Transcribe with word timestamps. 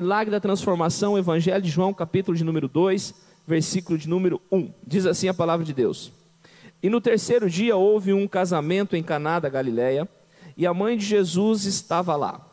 milagre 0.00 0.30
da 0.30 0.38
transformação, 0.38 1.16
Evangelho 1.16 1.62
de 1.62 1.70
João, 1.70 1.94
capítulo 1.94 2.36
de 2.36 2.44
número 2.44 2.68
2, 2.68 3.14
versículo 3.46 3.96
de 3.96 4.06
número 4.06 4.42
1. 4.52 4.70
Diz 4.86 5.06
assim 5.06 5.26
a 5.26 5.32
palavra 5.32 5.64
de 5.64 5.72
Deus: 5.72 6.12
E 6.82 6.90
no 6.90 7.00
terceiro 7.00 7.48
dia 7.48 7.76
houve 7.76 8.12
um 8.12 8.28
casamento 8.28 8.94
em 8.94 9.02
Caná 9.02 9.40
da 9.40 9.48
Galileia, 9.48 10.06
e 10.54 10.66
a 10.66 10.74
mãe 10.74 10.98
de 10.98 11.06
Jesus 11.06 11.64
estava 11.64 12.14
lá. 12.14 12.46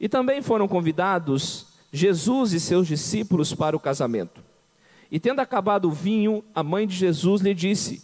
E 0.00 0.08
também 0.08 0.40
foram 0.40 0.66
convidados 0.66 1.66
Jesus 1.92 2.54
e 2.54 2.60
seus 2.60 2.86
discípulos 2.86 3.52
para 3.52 3.76
o 3.76 3.80
casamento. 3.80 4.42
E 5.10 5.20
tendo 5.20 5.40
acabado 5.40 5.88
o 5.88 5.92
vinho, 5.92 6.42
a 6.54 6.62
mãe 6.62 6.86
de 6.86 6.96
Jesus 6.96 7.42
lhe 7.42 7.52
disse: 7.52 8.02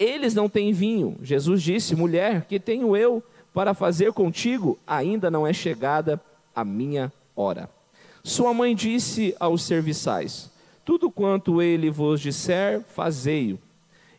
Eles 0.00 0.34
não 0.34 0.48
têm 0.48 0.72
vinho. 0.72 1.16
Jesus 1.22 1.62
disse: 1.62 1.94
Mulher, 1.94 2.44
que 2.46 2.58
tenho 2.58 2.96
eu 2.96 3.22
para 3.52 3.72
fazer 3.72 4.12
contigo? 4.12 4.80
Ainda 4.84 5.30
não 5.30 5.46
é 5.46 5.52
chegada 5.52 6.20
a 6.52 6.64
minha 6.64 7.12
hora. 7.36 7.70
Sua 8.26 8.54
mãe 8.54 8.74
disse 8.74 9.36
aos 9.38 9.62
serviçais: 9.64 10.50
Tudo 10.82 11.10
quanto 11.10 11.60
ele 11.60 11.90
vos 11.90 12.22
disser, 12.22 12.80
fazei-o. 12.80 13.58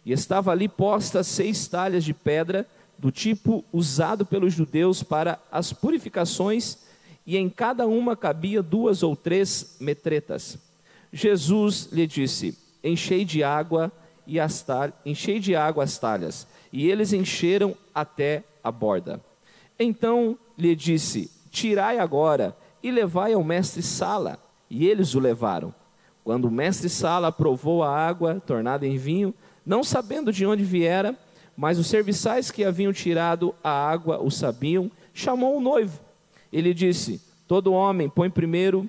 E 0.05 0.12
estava 0.12 0.52
ali 0.52 0.68
postas 0.68 1.26
seis 1.26 1.68
talhas 1.68 2.04
de 2.04 2.14
pedra, 2.14 2.68
do 3.00 3.12
tipo 3.12 3.66
usado 3.73 4.23
pelos 4.23 4.54
judeus 4.54 5.02
para 5.02 5.40
as 5.52 5.73
purificações, 5.73 6.78
e 7.26 7.36
em 7.36 7.50
cada 7.50 7.88
uma 7.88 8.16
cabia 8.16 8.62
duas 8.62 9.02
ou 9.02 9.16
três 9.16 9.76
metretas. 9.80 10.59
Jesus 11.12 11.90
lhe 11.92 12.06
disse: 12.06 12.56
Enchei 12.84 13.26
de 13.26 13.44
água 13.44 13.92
e 14.28 14.40
as 14.40 14.62
talhas, 14.62 14.94
enchei 15.03 15.40
de 15.40 15.56
água 15.56 15.84
as 15.84 15.98
talhas, 15.98 16.45
e 16.72 16.88
eles 16.88 17.12
encheram 17.12 17.76
até 17.94 18.44
a 18.64 18.72
borda. 18.72 19.20
Então 19.80 20.38
lhe 20.56 20.76
disse: 20.76 21.31
Tirai 21.50 21.98
agora 21.98 22.56
e 22.85 22.91
levai 22.91 23.34
ao 23.34 23.44
mestre 23.44 23.81
Sala. 23.81 24.38
E 24.70 24.85
eles 24.85 25.16
o 25.16 25.20
levaram. 25.20 25.73
Quando 26.23 26.45
o 26.45 26.52
mestre 26.52 26.88
Sala 26.88 27.31
provou 27.31 27.81
a 27.81 27.89
água 27.89 28.39
tornada 28.45 28.86
em 28.86 28.95
vinho, 28.95 29.33
não 29.66 29.83
sabendo 29.83 30.31
de 30.31 30.45
onde 30.45 30.64
viera, 30.64 31.17
mas 31.58 31.80
os 31.80 31.88
serviçais 31.88 32.52
que 32.52 32.64
haviam 32.64 32.94
tirado 32.94 33.55
a 33.64 33.72
água 33.72 34.22
o 34.22 34.30
sabiam, 34.30 34.92
chamou 35.16 35.58
o 35.58 35.61
noivo. 35.61 36.00
Ele 36.53 36.75
disse: 36.75 37.19
Todo 37.47 37.73
homem 37.73 38.08
põe 38.08 38.30
primeiro 38.30 38.88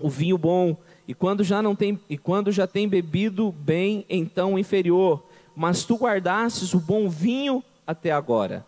o 0.00 0.08
vinho 0.08 0.38
bom, 0.38 0.76
e 1.08 1.14
quando 1.14 1.42
já 1.42 1.60
não 1.60 1.74
tem 1.74 1.98
e 2.08 2.16
quando 2.16 2.52
já 2.52 2.68
tem 2.68 2.88
bebido 2.88 3.50
bem, 3.50 4.06
então 4.08 4.56
inferior, 4.56 5.24
mas 5.56 5.84
tu 5.84 5.96
guardastes 5.96 6.72
o 6.72 6.78
bom 6.78 7.08
vinho 7.08 7.64
até 7.84 8.12
agora. 8.12 8.64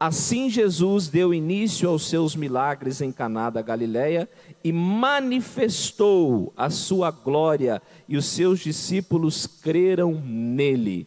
Assim 0.00 0.48
Jesus 0.48 1.08
deu 1.08 1.34
início 1.34 1.86
aos 1.86 2.08
seus 2.08 2.34
milagres 2.34 3.02
em 3.02 3.12
Caná 3.12 3.50
da 3.50 3.60
Galileia 3.60 4.26
e 4.64 4.72
manifestou 4.72 6.54
a 6.56 6.70
sua 6.70 7.10
glória, 7.10 7.82
e 8.08 8.16
os 8.16 8.24
seus 8.24 8.60
discípulos 8.60 9.46
creram 9.46 10.14
nele. 10.24 11.06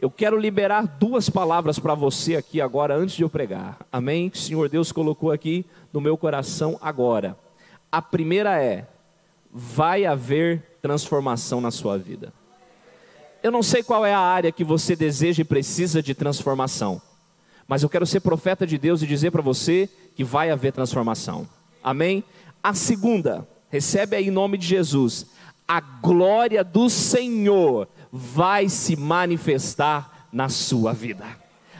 Eu 0.00 0.10
quero 0.10 0.38
liberar 0.38 0.86
duas 0.86 1.28
palavras 1.28 1.78
para 1.78 1.94
você 1.94 2.34
aqui 2.34 2.62
agora 2.62 2.96
antes 2.96 3.14
de 3.14 3.22
eu 3.22 3.28
pregar. 3.28 3.76
Amém? 3.92 4.30
Que 4.30 4.38
o 4.38 4.40
Senhor 4.40 4.70
Deus 4.70 4.90
colocou 4.90 5.30
aqui 5.30 5.66
no 5.92 6.00
meu 6.00 6.16
coração 6.16 6.78
agora. 6.80 7.36
A 7.92 8.00
primeira 8.00 8.58
é: 8.58 8.88
vai 9.52 10.06
haver 10.06 10.78
transformação 10.80 11.60
na 11.60 11.70
sua 11.70 11.98
vida. 11.98 12.32
Eu 13.42 13.52
não 13.52 13.62
sei 13.62 13.82
qual 13.82 14.06
é 14.06 14.14
a 14.14 14.18
área 14.18 14.50
que 14.50 14.64
você 14.64 14.96
deseja 14.96 15.42
e 15.42 15.44
precisa 15.44 16.02
de 16.02 16.14
transformação. 16.14 17.02
Mas 17.70 17.84
eu 17.84 17.88
quero 17.88 18.04
ser 18.04 18.18
profeta 18.18 18.66
de 18.66 18.76
Deus 18.76 19.00
e 19.00 19.06
dizer 19.06 19.30
para 19.30 19.40
você 19.40 19.88
que 20.16 20.24
vai 20.24 20.50
haver 20.50 20.72
transformação. 20.72 21.48
Amém? 21.84 22.24
A 22.60 22.74
segunda, 22.74 23.48
recebe 23.68 24.16
aí 24.16 24.26
em 24.26 24.30
nome 24.32 24.58
de 24.58 24.66
Jesus. 24.66 25.26
A 25.68 25.80
glória 25.80 26.64
do 26.64 26.90
Senhor 26.90 27.86
vai 28.10 28.68
se 28.68 28.96
manifestar 28.96 30.26
na 30.32 30.48
sua 30.48 30.92
vida. 30.92 31.24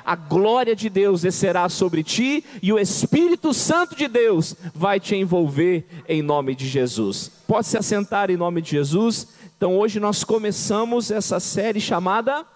A 0.05 0.15
glória 0.15 0.77
de 0.77 0.89
Deus 0.89 1.23
descerá 1.23 1.69
sobre 1.69 2.05
ti 2.05 2.45
e 2.63 2.73
o 2.73 2.79
Espírito 2.79 3.53
Santo 3.53 3.97
de 3.97 4.07
Deus 4.07 4.55
vai 4.73 5.01
te 5.01 5.17
envolver 5.17 6.05
em 6.09 6.23
nome 6.23 6.55
de 6.55 6.69
Jesus. 6.69 7.33
Pode 7.49 7.67
se 7.67 7.77
assentar 7.77 8.31
em 8.31 8.37
nome 8.37 8.63
de 8.63 8.71
Jesus. 8.71 9.27
Então 9.57 9.77
hoje 9.77 9.99
nós 9.99 10.23
começamos 10.23 11.11
essa 11.11 11.41
série 11.41 11.81
chamada. 11.81 12.47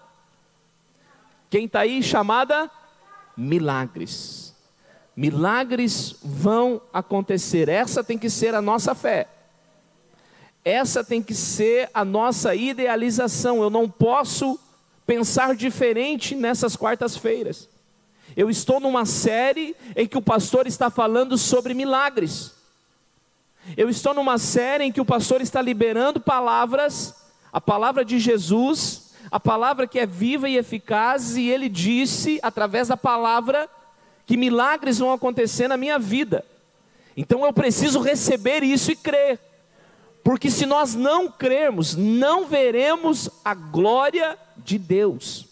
Quem 1.49 1.65
está 1.65 1.81
aí? 1.81 2.01
Chamada 2.01 2.71
milagres. 3.37 4.53
Milagres 5.15 6.15
vão 6.21 6.81
acontecer. 6.91 7.69
Essa 7.69 8.03
tem 8.03 8.17
que 8.17 8.29
ser 8.29 8.53
a 8.53 8.61
nossa 8.61 8.93
fé. 8.93 9.27
Essa 10.63 11.03
tem 11.03 11.21
que 11.21 11.33
ser 11.33 11.89
a 11.93 12.03
nossa 12.03 12.55
idealização. 12.55 13.61
Eu 13.61 13.69
não 13.69 13.89
posso 13.89 14.59
pensar 15.05 15.55
diferente 15.55 16.35
nessas 16.35 16.75
quartas-feiras. 16.75 17.69
Eu 18.35 18.49
estou 18.49 18.79
numa 18.79 19.05
série 19.05 19.75
em 19.95 20.07
que 20.07 20.17
o 20.17 20.21
pastor 20.21 20.67
está 20.67 20.89
falando 20.89 21.37
sobre 21.37 21.73
milagres. 21.73 22.53
Eu 23.77 23.89
estou 23.89 24.13
numa 24.13 24.37
série 24.37 24.83
em 24.85 24.91
que 24.91 25.01
o 25.01 25.05
pastor 25.05 25.41
está 25.41 25.61
liberando 25.61 26.19
palavras, 26.19 27.15
a 27.53 27.61
palavra 27.61 28.03
de 28.03 28.19
Jesus, 28.19 29.04
a 29.31 29.39
palavra 29.39 29.87
que 29.87 29.99
é 29.99 30.05
viva 30.05 30.47
e 30.47 30.57
eficaz, 30.57 31.35
e 31.37 31.49
ele 31.49 31.69
disse, 31.69 32.39
através 32.41 32.87
da 32.87 32.97
palavra, 32.97 33.69
que 34.25 34.37
milagres 34.37 34.99
vão 34.99 35.11
acontecer 35.11 35.67
na 35.67 35.77
minha 35.77 35.99
vida. 35.99 36.43
Então 37.15 37.45
eu 37.45 37.53
preciso 37.53 37.99
receber 37.99 38.63
isso 38.63 38.91
e 38.91 38.95
crer, 38.95 39.39
porque 40.23 40.49
se 40.49 40.65
nós 40.65 40.95
não 40.95 41.29
crermos, 41.29 41.95
não 41.95 42.45
veremos 42.45 43.29
a 43.43 43.53
glória 43.53 44.37
de 44.57 44.77
Deus. 44.77 45.47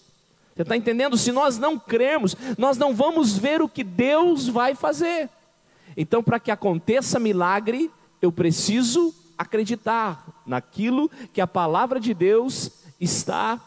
Você 0.55 0.61
está 0.61 0.77
entendendo? 0.77 1.17
Se 1.17 1.31
nós 1.31 1.57
não 1.57 1.79
crermos, 1.79 2.35
nós 2.57 2.77
não 2.77 2.93
vamos 2.93 3.37
ver 3.37 3.61
o 3.61 3.69
que 3.69 3.83
Deus 3.83 4.47
vai 4.47 4.75
fazer. 4.75 5.29
Então, 5.97 6.23
para 6.23 6.39
que 6.39 6.51
aconteça 6.51 7.19
milagre, 7.19 7.89
eu 8.21 8.31
preciso 8.31 9.13
acreditar 9.37 10.25
naquilo 10.45 11.09
que 11.31 11.41
a 11.41 11.47
palavra 11.47 11.99
de 11.99 12.13
Deus 12.13 12.71
está 13.03 13.59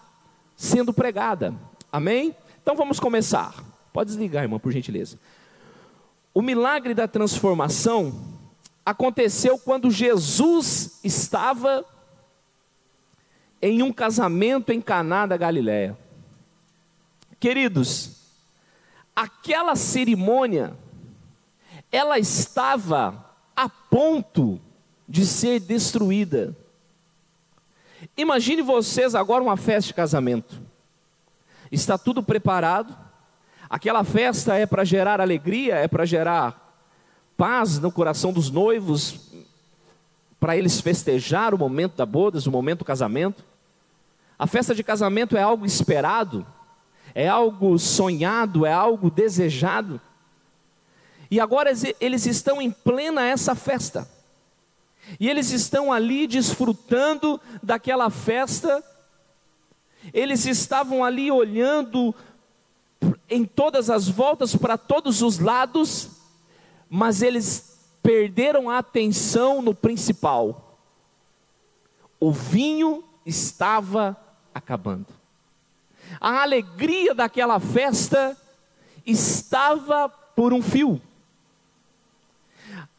sendo 0.57 0.93
pregada. 0.93 1.55
Amém? 1.93 2.35
Então 2.63 2.75
vamos 2.75 2.99
começar. 2.99 3.55
Pode 3.93 4.09
desligar, 4.11 4.43
irmão, 4.43 4.59
por 4.59 4.73
gentileza. 4.73 5.19
O 6.35 6.43
milagre 6.43 6.95
da 6.95 7.09
transformação 7.09 8.37
aconteceu 8.85 9.59
quando 9.59 9.91
Jesus 9.91 11.01
estava 11.03 11.85
em 13.61 13.83
um 13.83 13.93
casamento 13.93 14.71
em 14.71 14.81
Caná 14.81 15.27
da 15.27 15.37
Galiléia. 15.37 15.97
Queridos, 17.41 18.17
aquela 19.15 19.75
cerimônia 19.77 20.77
ela 21.91 22.19
estava 22.19 23.25
a 23.55 23.69
ponto 23.69 24.61
de 25.09 25.25
ser 25.25 25.61
destruída. 25.61 26.55
Imagine 28.17 28.63
vocês 28.63 29.15
agora 29.15 29.43
uma 29.43 29.57
festa 29.57 29.89
de 29.89 29.95
casamento. 29.95 30.61
Está 31.71 31.99
tudo 31.99 32.23
preparado. 32.23 32.97
Aquela 33.69 34.05
festa 34.05 34.55
é 34.55 34.65
para 34.65 34.85
gerar 34.85 35.21
alegria, 35.21 35.75
é 35.75 35.87
para 35.87 36.07
gerar 36.07 36.67
paz 37.37 37.79
no 37.79 37.93
coração 37.93 38.33
dos 38.33 38.51
noivos, 38.51 39.33
para 40.41 40.57
eles 40.57 40.81
festejar 40.81 41.53
o 41.53 41.59
momento 41.59 41.97
da 41.97 42.07
bodas, 42.07 42.47
o 42.47 42.51
momento 42.51 42.79
do 42.79 42.85
casamento. 42.85 43.45
A 44.39 44.47
festa 44.47 44.75
de 44.75 44.83
casamento 44.83 45.37
é 45.37 45.43
algo 45.43 45.67
esperado, 45.67 46.47
é 47.15 47.29
algo 47.29 47.79
sonhado, 47.79 48.65
é 48.65 48.73
algo 48.73 49.11
desejado. 49.11 50.01
E 51.31 51.41
agora 51.41 51.73
eles 52.01 52.25
estão 52.25 52.63
em 52.63 52.71
plena 52.71 53.27
essa 53.27 53.55
festa. 53.55 54.09
E 55.19 55.29
eles 55.29 55.51
estão 55.51 55.93
ali 55.93 56.27
desfrutando 56.27 57.41
daquela 57.63 58.11
festa, 58.11 58.83
eles 60.13 60.47
estavam 60.47 61.05
ali 61.05 61.31
olhando 61.31 62.15
em 63.29 63.45
todas 63.45 63.91
as 63.91 64.09
voltas, 64.09 64.57
para 64.57 64.77
todos 64.77 65.23
os 65.23 65.39
lados, 65.39 66.11
mas 66.89 67.23
eles 67.23 67.79
perderam 68.03 68.69
a 68.71 68.79
atenção 68.79 69.63
no 69.63 69.75
principal. 69.75 70.79
O 72.19 72.33
vinho 72.33 73.05
estava 73.25 74.17
acabando. 74.55 75.09
A 76.21 76.43
alegria 76.43 77.15
daquela 77.15 77.59
festa 77.61 78.37
estava 79.05 80.09
por 80.09 80.53
um 80.53 80.63
fio 80.63 81.01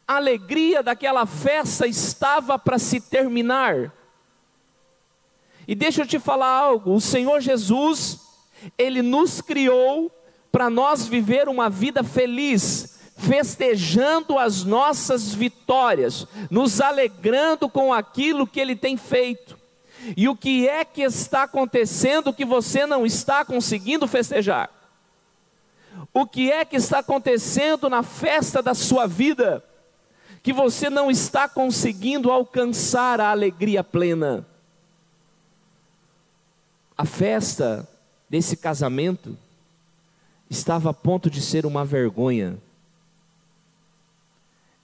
a 0.08 0.16
alegria 0.16 0.82
daquela 0.82 1.26
festa 1.26 1.86
estava 1.86 2.58
para 2.58 2.78
se 2.78 2.98
terminar. 2.98 3.92
E 5.66 5.74
deixa 5.74 6.00
eu 6.00 6.06
te 6.06 6.18
falar 6.18 6.48
algo: 6.48 6.94
o 6.94 7.00
Senhor 7.00 7.42
Jesus, 7.42 8.20
Ele 8.78 9.02
nos 9.02 9.42
criou 9.42 10.10
para 10.50 10.70
nós 10.70 11.06
viver 11.06 11.46
uma 11.46 11.68
vida 11.68 12.02
feliz, 12.02 12.98
festejando 13.18 14.38
as 14.38 14.64
nossas 14.64 15.34
vitórias, 15.34 16.26
nos 16.50 16.80
alegrando 16.80 17.68
com 17.68 17.92
aquilo 17.92 18.46
que 18.46 18.58
Ele 18.58 18.74
tem 18.74 18.96
feito. 18.96 19.58
E 20.16 20.26
o 20.26 20.34
que 20.34 20.66
é 20.66 20.86
que 20.86 21.02
está 21.02 21.42
acontecendo 21.42 22.32
que 22.32 22.46
você 22.46 22.86
não 22.86 23.04
está 23.04 23.44
conseguindo 23.44 24.08
festejar? 24.08 24.70
O 26.14 26.24
que 26.24 26.50
é 26.50 26.64
que 26.64 26.76
está 26.76 27.00
acontecendo 27.00 27.90
na 27.90 28.02
festa 28.02 28.62
da 28.62 28.72
sua 28.72 29.06
vida 29.06 29.62
que 30.42 30.52
você 30.52 30.88
não 30.88 31.10
está 31.10 31.48
conseguindo 31.48 32.30
alcançar 32.30 33.20
a 33.20 33.30
alegria 33.30 33.82
plena? 33.82 34.46
A 36.96 37.04
festa 37.04 37.88
desse 38.28 38.56
casamento 38.56 39.36
estava 40.50 40.90
a 40.90 40.94
ponto 40.94 41.30
de 41.30 41.40
ser 41.40 41.66
uma 41.66 41.84
vergonha. 41.84 42.58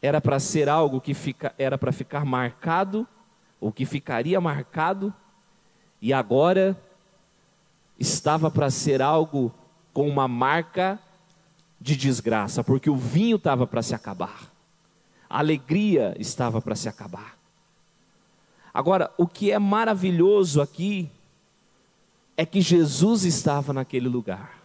Era 0.00 0.20
para 0.20 0.38
ser 0.38 0.68
algo 0.68 1.00
que 1.00 1.14
fica, 1.14 1.54
era 1.58 1.78
para 1.78 1.92
ficar 1.92 2.24
marcado, 2.24 3.06
ou 3.60 3.72
que 3.72 3.86
ficaria 3.86 4.40
marcado, 4.40 5.12
e 6.00 6.12
agora 6.12 6.76
estava 7.98 8.50
para 8.50 8.70
ser 8.70 9.00
algo 9.00 9.52
com 9.92 10.06
uma 10.06 10.28
marca 10.28 10.98
de 11.80 11.96
desgraça, 11.96 12.62
porque 12.62 12.90
o 12.90 12.96
vinho 12.96 13.36
estava 13.36 13.66
para 13.66 13.82
se 13.82 13.94
acabar, 13.94 14.52
a 15.34 15.40
alegria 15.40 16.14
estava 16.16 16.62
para 16.62 16.76
se 16.76 16.88
acabar. 16.88 17.36
Agora, 18.72 19.12
o 19.18 19.26
que 19.26 19.50
é 19.50 19.58
maravilhoso 19.58 20.62
aqui 20.62 21.10
é 22.36 22.46
que 22.46 22.60
Jesus 22.60 23.24
estava 23.24 23.72
naquele 23.72 24.08
lugar. 24.08 24.62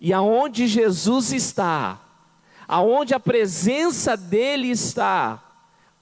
E 0.00 0.12
aonde 0.12 0.66
Jesus 0.66 1.32
está, 1.32 2.00
aonde 2.66 3.14
a 3.14 3.20
presença 3.20 4.16
dele 4.16 4.70
está, 4.70 5.40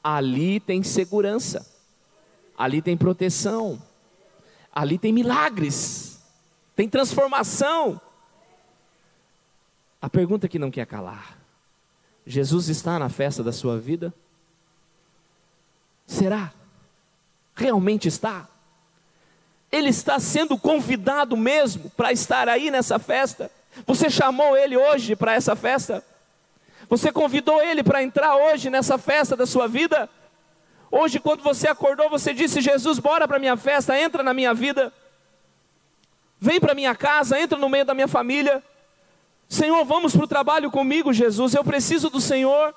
ali 0.02 0.58
tem 0.58 0.82
segurança, 0.82 1.70
ali 2.56 2.80
tem 2.80 2.96
proteção, 2.96 3.82
ali 4.74 4.96
tem 4.96 5.12
milagres, 5.12 6.24
tem 6.74 6.88
transformação. 6.88 8.00
A 10.00 10.08
pergunta 10.08 10.48
que 10.48 10.58
não 10.58 10.70
quer 10.70 10.86
calar: 10.86 11.43
Jesus 12.26 12.68
está 12.68 12.98
na 12.98 13.08
festa 13.08 13.42
da 13.42 13.52
sua 13.52 13.78
vida? 13.78 14.12
Será? 16.06 16.52
Realmente 17.54 18.08
está? 18.08 18.48
Ele 19.70 19.88
está 19.88 20.18
sendo 20.18 20.56
convidado 20.58 21.36
mesmo 21.36 21.90
para 21.90 22.12
estar 22.12 22.48
aí 22.48 22.70
nessa 22.70 22.98
festa? 22.98 23.50
Você 23.86 24.08
chamou 24.08 24.56
ele 24.56 24.76
hoje 24.76 25.16
para 25.16 25.34
essa 25.34 25.56
festa? 25.56 26.04
Você 26.88 27.10
convidou 27.10 27.62
ele 27.62 27.82
para 27.82 28.02
entrar 28.02 28.36
hoje 28.36 28.70
nessa 28.70 28.96
festa 28.98 29.36
da 29.36 29.46
sua 29.46 29.66
vida? 29.66 30.08
Hoje, 30.90 31.18
quando 31.18 31.42
você 31.42 31.66
acordou, 31.66 32.08
você 32.08 32.32
disse: 32.32 32.60
Jesus, 32.60 32.98
bora 32.98 33.26
para 33.26 33.38
minha 33.38 33.56
festa, 33.56 33.98
entra 33.98 34.22
na 34.22 34.32
minha 34.32 34.54
vida, 34.54 34.92
vem 36.38 36.60
para 36.60 36.74
minha 36.74 36.94
casa, 36.94 37.40
entra 37.40 37.58
no 37.58 37.68
meio 37.68 37.84
da 37.84 37.94
minha 37.94 38.06
família. 38.06 38.62
Senhor, 39.48 39.84
vamos 39.84 40.14
para 40.14 40.24
o 40.24 40.28
trabalho 40.28 40.70
comigo, 40.70 41.12
Jesus, 41.12 41.54
eu 41.54 41.64
preciso 41.64 42.10
do 42.10 42.20
Senhor. 42.20 42.74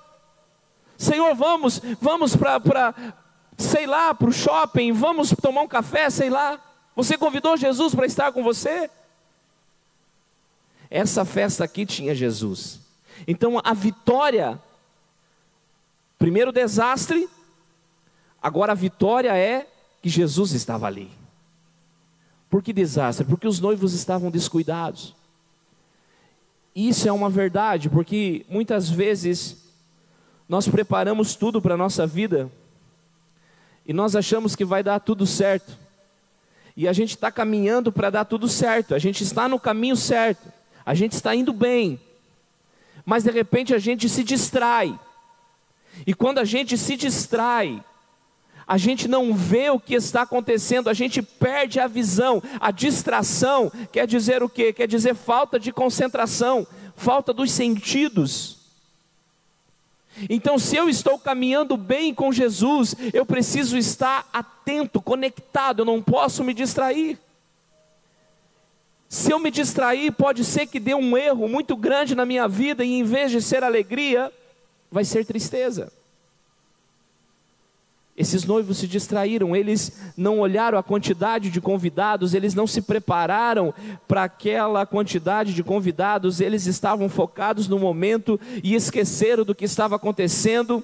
Senhor, 0.98 1.34
vamos, 1.36 1.81
vamos 2.02 2.36
para, 2.36 2.94
sei 3.58 3.86
lá, 3.86 4.14
para 4.14 4.30
o 4.30 4.34
shopping, 4.34 4.92
vamos 4.92 5.34
tomar 5.42 5.62
um 5.62 5.68
café, 5.68 6.10
sei 6.10 6.30
lá. 6.30 6.60
Você 6.96 7.18
convidou 7.18 7.56
Jesus 7.56 7.94
para 7.94 8.06
estar 8.06 8.31
com 8.31 8.44
você? 8.44 8.90
Essa 10.90 11.25
festa 11.25 11.64
aqui 11.64 11.86
tinha 11.86 12.16
Jesus. 12.16 12.80
Então 13.28 13.62
a 13.64 13.74
vitória, 13.74 14.60
primeiro 16.18 16.52
desastre, 16.52 17.30
agora 18.42 18.72
a 18.72 18.75
vitória 18.75 19.36
é 19.38 19.68
que 20.02 20.10
Jesus 20.10 20.54
estava 20.54 20.88
ali. 20.88 21.12
Por 22.50 22.64
que 22.64 22.72
desastre? 22.72 23.25
Porque 23.25 23.48
os 23.48 23.60
noivos 23.60 23.94
estavam 23.94 24.31
descuidados. 24.31 25.17
Isso 26.79 27.09
é 27.09 27.12
uma 27.12 27.29
verdade, 27.29 27.89
porque 27.89 28.45
muitas 28.47 28.89
vezes 28.89 29.57
nós 30.47 30.68
preparamos 30.68 31.35
tudo 31.35 31.62
para 31.62 31.74
a 31.74 31.77
nossa 31.77 32.06
vida 32.06 32.51
e 33.85 33.94
nós 33.94 34.15
achamos 34.15 34.56
que 34.56 34.63
vai 34.63 34.83
dar 34.83 35.00
tudo 35.00 35.25
certo. 35.25 35.77
E 36.75 36.88
a 36.88 36.94
gente 36.94 37.12
está 37.15 37.31
caminhando 37.31 37.91
para 37.91 38.12
dar 38.12 38.25
tudo 38.25 38.47
certo, 38.47 38.94
a 38.94 39.00
gente 39.00 39.24
está 39.24 39.50
no 39.50 39.59
caminho 39.59 39.95
certo 39.95 40.57
a 40.88 40.94
gente 40.94 41.12
está 41.12 41.35
indo 41.35 41.51
bem, 41.51 42.00
mas 43.06 43.25
de 43.25 43.30
repente 43.30 43.73
a 43.73 43.77
gente 43.77 44.07
se 44.07 44.23
distrai. 44.23 44.97
E 46.06 46.13
quando 46.13 46.38
a 46.38 46.45
gente 46.45 46.77
se 46.77 46.95
distrai, 46.95 47.83
a 48.68 48.78
gente 48.78 49.08
não 49.08 49.34
vê 49.34 49.69
o 49.69 49.80
que 49.80 49.96
está 49.96 50.24
acontecendo, 50.24 50.90
a 50.90 50.94
gente 50.94 51.22
perde 51.22 51.80
a 51.80 51.88
visão. 51.88 52.44
A 52.60 52.69
distração 52.69 53.72
quer 53.94 54.06
dizer 54.06 54.44
o 54.44 54.50
quê? 54.50 54.74
Quer 54.74 54.88
dizer 54.88 55.16
falta 55.16 55.58
de 55.58 55.72
concentração, 55.72 56.68
falta 56.94 57.31
dos 57.31 57.50
sentidos. 57.50 58.58
Então, 60.30 60.60
se 60.60 60.75
eu 60.75 60.90
estou 60.90 61.18
caminhando 61.18 61.78
bem 61.78 62.14
com 62.14 62.31
Jesus, 62.31 62.94
eu 63.14 63.25
preciso 63.25 63.78
estar 63.78 64.28
atento, 64.34 65.02
conectado, 65.02 65.81
eu 65.81 65.86
não 65.86 66.02
posso 66.02 66.44
me 66.44 66.54
distrair. 66.54 67.18
Se 69.08 69.31
eu 69.31 69.40
me 69.40 69.50
distrair, 69.50 70.12
pode 70.12 70.44
ser 70.44 70.68
que 70.68 70.80
dê 70.80 70.94
um 70.94 71.16
erro 71.16 71.48
muito 71.48 71.78
grande 71.78 72.16
na 72.16 72.25
minha 72.25 72.48
vida 72.48 72.84
e 72.84 72.96
em 72.96 73.04
vez 73.04 73.31
de 73.31 73.42
ser 73.42 73.64
alegria, 73.64 74.30
vai 74.92 75.06
ser 75.06 75.24
tristeza. 75.24 75.90
Esses 78.18 78.46
noivos 78.46 78.80
se 78.80 78.88
distraíram, 78.88 79.56
eles 79.56 79.92
não 80.18 80.40
olharam 80.40 80.80
a 80.80 80.81
quantidade 80.81 81.52
de 81.52 81.62
convidados, 81.62 82.34
eles 82.34 82.56
não 82.56 82.66
se 82.66 82.81
prepararam 82.81 83.72
para 84.08 84.24
aquela 84.24 84.88
quantidade 84.88 85.54
de 85.54 85.64
convidados, 85.64 86.42
eles 86.42 86.66
estavam 86.66 87.08
focados 87.08 87.68
no 87.68 87.78
momento 87.78 88.40
e 88.64 88.74
esqueceram 88.74 89.46
do 89.46 89.54
que 89.54 89.66
estava 89.66 89.98
acontecendo, 89.98 90.84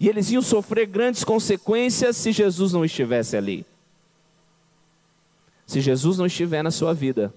e 0.00 0.08
eles 0.08 0.30
iam 0.30 0.40
sofrer 0.40 0.86
grandes 0.86 1.22
consequências 1.22 2.16
se 2.16 2.32
Jesus 2.32 2.72
não 2.72 2.86
estivesse 2.86 3.36
ali. 3.36 3.66
Se 5.66 5.82
Jesus 5.82 6.16
não 6.16 6.24
estiver 6.24 6.62
na 6.62 6.70
sua 6.70 6.94
vida, 6.94 7.34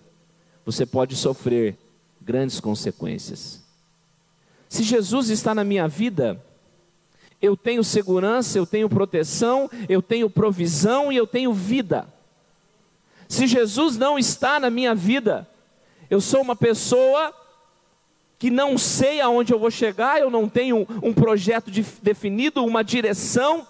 você 0.65 0.85
pode 0.85 1.17
sofrer 1.17 1.77
grandes 2.21 2.61
consequências. 2.61 3.61
Se 4.69 4.81
Jesus 4.81 5.29
está 5.29 5.53
na 5.53 5.65
minha 5.65 5.89
vida, 5.89 6.41
eu 7.41 7.55
tenho 7.55 7.83
segurança, 7.83 8.57
eu 8.57 8.65
tenho 8.65 8.89
proteção, 8.89 9.69
eu 9.87 10.01
tenho 10.01 10.29
provisão 10.29 11.11
e 11.11 11.17
eu 11.17 11.25
tenho 11.25 11.53
vida. 11.53 12.07
Se 13.27 13.47
Jesus 13.47 13.97
não 13.97 14.17
está 14.17 14.59
na 14.59 14.69
minha 14.69 14.93
vida, 14.93 15.47
eu 16.09 16.19
sou 16.19 16.41
uma 16.41 16.55
pessoa 16.55 17.33
que 18.37 18.49
não 18.49 18.77
sei 18.77 19.21
aonde 19.21 19.53
eu 19.53 19.59
vou 19.59 19.69
chegar, 19.69 20.19
eu 20.19 20.29
não 20.29 20.47
tenho 20.47 20.87
um 21.03 21.13
projeto 21.13 21.69
de, 21.69 21.83
definido, 22.01 22.65
uma 22.65 22.83
direção 22.83 23.67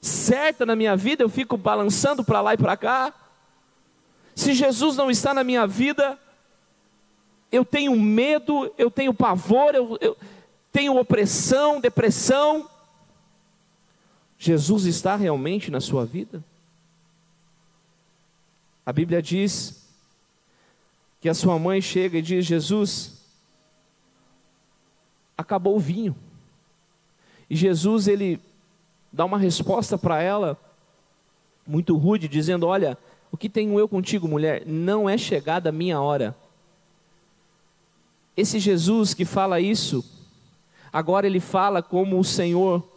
certa 0.00 0.66
na 0.66 0.74
minha 0.74 0.96
vida, 0.96 1.22
eu 1.22 1.28
fico 1.28 1.56
balançando 1.56 2.24
para 2.24 2.40
lá 2.40 2.54
e 2.54 2.56
para 2.56 2.76
cá. 2.76 3.14
Se 4.34 4.52
Jesus 4.52 4.96
não 4.96 5.10
está 5.10 5.32
na 5.32 5.44
minha 5.44 5.66
vida, 5.66 6.18
eu 7.52 7.64
tenho 7.64 7.94
medo, 7.94 8.72
eu 8.76 8.90
tenho 8.90 9.12
pavor, 9.12 9.74
eu, 9.74 9.98
eu 10.00 10.16
tenho 10.72 10.96
opressão, 10.96 11.80
depressão. 11.80 12.68
Jesus 14.44 14.86
está 14.86 15.14
realmente 15.14 15.70
na 15.70 15.80
sua 15.80 16.04
vida? 16.04 16.42
A 18.84 18.92
Bíblia 18.92 19.22
diz 19.22 19.88
que 21.20 21.28
a 21.28 21.34
sua 21.34 21.56
mãe 21.60 21.80
chega 21.80 22.18
e 22.18 22.22
diz: 22.22 22.44
Jesus, 22.44 23.22
acabou 25.38 25.76
o 25.76 25.78
vinho. 25.78 26.16
E 27.48 27.54
Jesus 27.54 28.08
ele 28.08 28.40
dá 29.12 29.24
uma 29.24 29.38
resposta 29.38 29.96
para 29.96 30.20
ela 30.20 30.58
muito 31.64 31.96
rude, 31.96 32.26
dizendo: 32.26 32.66
Olha, 32.66 32.98
o 33.30 33.36
que 33.36 33.48
tenho 33.48 33.78
eu 33.78 33.86
contigo, 33.86 34.26
mulher? 34.26 34.66
Não 34.66 35.08
é 35.08 35.16
chegada 35.16 35.68
a 35.68 35.72
minha 35.72 36.00
hora. 36.00 36.36
Esse 38.36 38.58
Jesus 38.58 39.14
que 39.14 39.24
fala 39.24 39.60
isso, 39.60 40.04
agora 40.92 41.28
ele 41.28 41.38
fala 41.38 41.80
como 41.80 42.18
o 42.18 42.24
Senhor, 42.24 42.91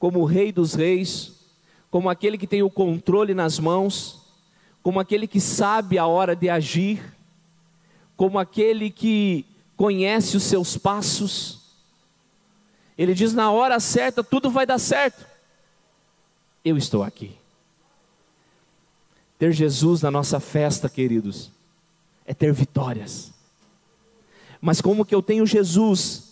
como 0.00 0.20
o 0.20 0.24
Rei 0.24 0.50
dos 0.50 0.72
Reis, 0.72 1.34
como 1.90 2.08
aquele 2.08 2.38
que 2.38 2.46
tem 2.46 2.62
o 2.62 2.70
controle 2.70 3.34
nas 3.34 3.58
mãos, 3.58 4.22
como 4.82 4.98
aquele 4.98 5.28
que 5.28 5.38
sabe 5.38 5.98
a 5.98 6.06
hora 6.06 6.34
de 6.34 6.48
agir, 6.48 7.14
como 8.16 8.38
aquele 8.38 8.90
que 8.90 9.44
conhece 9.76 10.38
os 10.38 10.42
seus 10.42 10.78
passos. 10.78 11.60
Ele 12.96 13.12
diz: 13.12 13.34
na 13.34 13.52
hora 13.52 13.78
certa 13.78 14.24
tudo 14.24 14.50
vai 14.50 14.64
dar 14.64 14.78
certo. 14.78 15.26
Eu 16.64 16.78
estou 16.78 17.02
aqui. 17.02 17.36
Ter 19.38 19.52
Jesus 19.52 20.00
na 20.00 20.10
nossa 20.10 20.40
festa, 20.40 20.88
queridos, 20.88 21.50
é 22.24 22.32
ter 22.32 22.54
vitórias. 22.54 23.32
Mas 24.62 24.80
como 24.80 25.04
que 25.04 25.14
eu 25.14 25.22
tenho 25.22 25.46
Jesus 25.46 26.30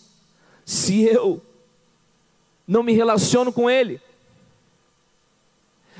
se 0.65 1.01
eu 1.01 1.43
não 2.69 2.83
me 2.83 2.93
relaciono 2.93 3.51
com 3.51 3.67
Ele? 3.67 3.99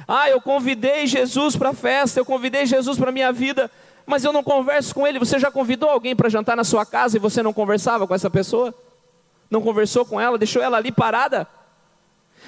Ah, 0.08 0.30
eu 0.30 0.40
convidei 0.40 1.08
Jesus 1.08 1.56
para 1.56 1.70
a 1.70 1.74
festa, 1.74 2.20
eu 2.20 2.26
convidei 2.26 2.66
Jesus 2.66 2.98
para 2.98 3.10
a 3.10 3.12
minha 3.12 3.32
vida, 3.32 3.70
mas 4.06 4.24
eu 4.24 4.32
não 4.32 4.44
converso 4.44 4.94
com 4.94 5.06
Ele. 5.06 5.18
Você 5.18 5.40
já 5.40 5.50
convidou 5.50 5.90
alguém 5.90 6.16
para 6.16 6.30
jantar 6.30 6.56
na 6.56 6.64
sua 6.64 6.86
casa 6.86 7.18
e 7.18 7.20
você 7.20 7.42
não 7.42 7.52
conversava 7.52 8.08
com 8.08 8.14
essa 8.14 8.30
pessoa? 8.30 8.74
Não 9.50 9.62
conversou 9.62 10.06
com 10.06 10.22
ela, 10.22 10.38
deixou 10.38 10.62
ela 10.62 10.78
ali 10.78 10.92
parada? 10.92 11.48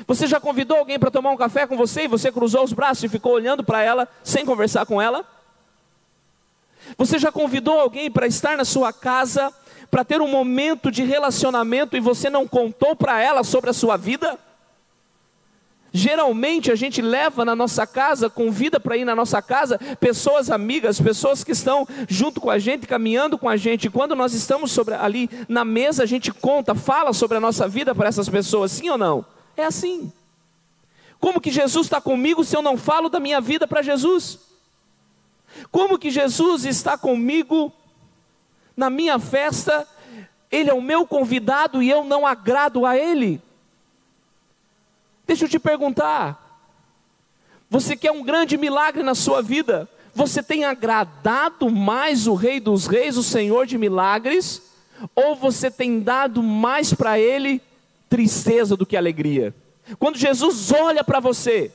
Você 0.07 0.27
já 0.27 0.39
convidou 0.39 0.77
alguém 0.77 0.99
para 0.99 1.11
tomar 1.11 1.31
um 1.31 1.37
café 1.37 1.65
com 1.65 1.75
você 1.75 2.03
e 2.03 2.07
você 2.07 2.31
cruzou 2.31 2.63
os 2.63 2.73
braços 2.73 3.03
e 3.03 3.09
ficou 3.09 3.33
olhando 3.33 3.63
para 3.63 3.81
ela 3.81 4.07
sem 4.23 4.45
conversar 4.45 4.85
com 4.85 5.01
ela? 5.01 5.25
Você 6.97 7.17
já 7.17 7.31
convidou 7.31 7.79
alguém 7.79 8.09
para 8.09 8.27
estar 8.27 8.55
na 8.55 8.65
sua 8.65 8.93
casa, 8.93 9.51
para 9.91 10.05
ter 10.05 10.21
um 10.21 10.27
momento 10.27 10.89
de 10.89 11.03
relacionamento 11.03 11.97
e 11.97 11.99
você 11.99 12.29
não 12.29 12.47
contou 12.47 12.95
para 12.95 13.21
ela 13.21 13.43
sobre 13.43 13.69
a 13.69 13.73
sua 13.73 13.97
vida? 13.97 14.39
Geralmente 15.93 16.71
a 16.71 16.75
gente 16.75 17.01
leva 17.01 17.43
na 17.43 17.53
nossa 17.53 17.85
casa, 17.85 18.29
convida 18.29 18.79
para 18.79 18.95
ir 18.95 19.03
na 19.03 19.13
nossa 19.13 19.41
casa, 19.41 19.77
pessoas 19.99 20.49
amigas, 20.49 21.01
pessoas 21.01 21.43
que 21.43 21.51
estão 21.51 21.85
junto 22.07 22.39
com 22.39 22.49
a 22.49 22.57
gente, 22.57 22.87
caminhando 22.87 23.37
com 23.37 23.49
a 23.49 23.57
gente. 23.57 23.87
E 23.87 23.89
quando 23.89 24.15
nós 24.15 24.33
estamos 24.33 24.71
sobre, 24.71 24.95
ali 24.95 25.29
na 25.49 25.65
mesa, 25.65 26.03
a 26.03 26.05
gente 26.05 26.31
conta, 26.31 26.73
fala 26.73 27.11
sobre 27.11 27.35
a 27.35 27.41
nossa 27.41 27.67
vida 27.67 27.93
para 27.93 28.07
essas 28.07 28.29
pessoas, 28.29 28.71
sim 28.71 28.89
ou 28.89 28.97
não? 28.97 29.25
É 29.57 29.65
assim. 29.65 30.11
Como 31.19 31.41
que 31.41 31.51
Jesus 31.51 31.87
está 31.87 31.99
comigo 31.99 32.45
se 32.45 32.55
eu 32.55 32.61
não 32.61 32.77
falo 32.77 33.09
da 33.09 33.19
minha 33.19 33.41
vida 33.41 33.67
para 33.67 33.81
Jesus? 33.81 34.39
Como 35.69 35.99
que 35.99 36.09
Jesus 36.09 36.63
está 36.63 36.97
comigo 36.97 37.71
na 38.81 38.89
minha 38.89 39.19
festa? 39.19 39.87
Ele 40.51 40.71
é 40.71 40.73
o 40.73 40.81
meu 40.81 41.05
convidado 41.05 41.83
e 41.83 41.89
eu 41.89 42.03
não 42.03 42.25
agrado 42.25 42.83
a 42.83 42.97
Ele. 42.97 43.39
Deixa 45.27 45.45
eu 45.45 45.49
te 45.49 45.59
perguntar: 45.59 46.67
você 47.69 47.95
quer 47.95 48.11
um 48.11 48.23
grande 48.23 48.57
milagre 48.57 49.03
na 49.03 49.13
sua 49.13 49.39
vida? 49.43 49.87
Você 50.15 50.41
tem 50.41 50.65
agradado 50.65 51.69
mais 51.69 52.25
o 52.25 52.33
Rei 52.33 52.59
dos 52.59 52.87
Reis, 52.87 53.17
o 53.17 53.23
Senhor 53.23 53.67
de 53.67 53.77
milagres? 53.77 54.63
Ou 55.15 55.35
você 55.35 55.69
tem 55.69 55.99
dado 55.99 56.41
mais 56.41 56.91
para 56.91 57.19
Ele 57.19 57.61
tristeza 58.09 58.75
do 58.75 58.85
que 58.85 58.97
alegria? 58.97 59.53
Quando 59.99 60.17
Jesus 60.17 60.71
olha 60.71 61.03
para 61.03 61.19
você, 61.19 61.71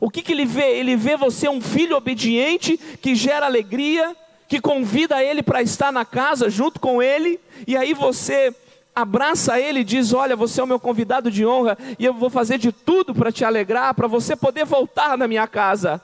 o 0.00 0.10
que, 0.10 0.22
que 0.22 0.32
ele 0.32 0.44
vê? 0.44 0.78
Ele 0.78 0.96
vê 0.96 1.16
você 1.16 1.48
um 1.48 1.60
filho 1.60 1.96
obediente 1.96 2.76
que 3.00 3.14
gera 3.14 3.46
alegria, 3.46 4.14
que 4.48 4.60
convida 4.60 5.22
ele 5.22 5.42
para 5.42 5.62
estar 5.62 5.92
na 5.92 6.04
casa 6.04 6.48
junto 6.48 6.80
com 6.80 7.02
ele, 7.02 7.40
e 7.66 7.76
aí 7.76 7.92
você 7.94 8.54
abraça 8.94 9.60
ele 9.60 9.80
e 9.80 9.84
diz: 9.84 10.12
Olha, 10.12 10.36
você 10.36 10.60
é 10.60 10.64
o 10.64 10.66
meu 10.66 10.80
convidado 10.80 11.30
de 11.30 11.44
honra 11.44 11.76
e 11.98 12.04
eu 12.04 12.14
vou 12.14 12.30
fazer 12.30 12.58
de 12.58 12.72
tudo 12.72 13.14
para 13.14 13.32
te 13.32 13.44
alegrar, 13.44 13.94
para 13.94 14.06
você 14.06 14.34
poder 14.34 14.64
voltar 14.64 15.18
na 15.18 15.28
minha 15.28 15.46
casa. 15.46 16.00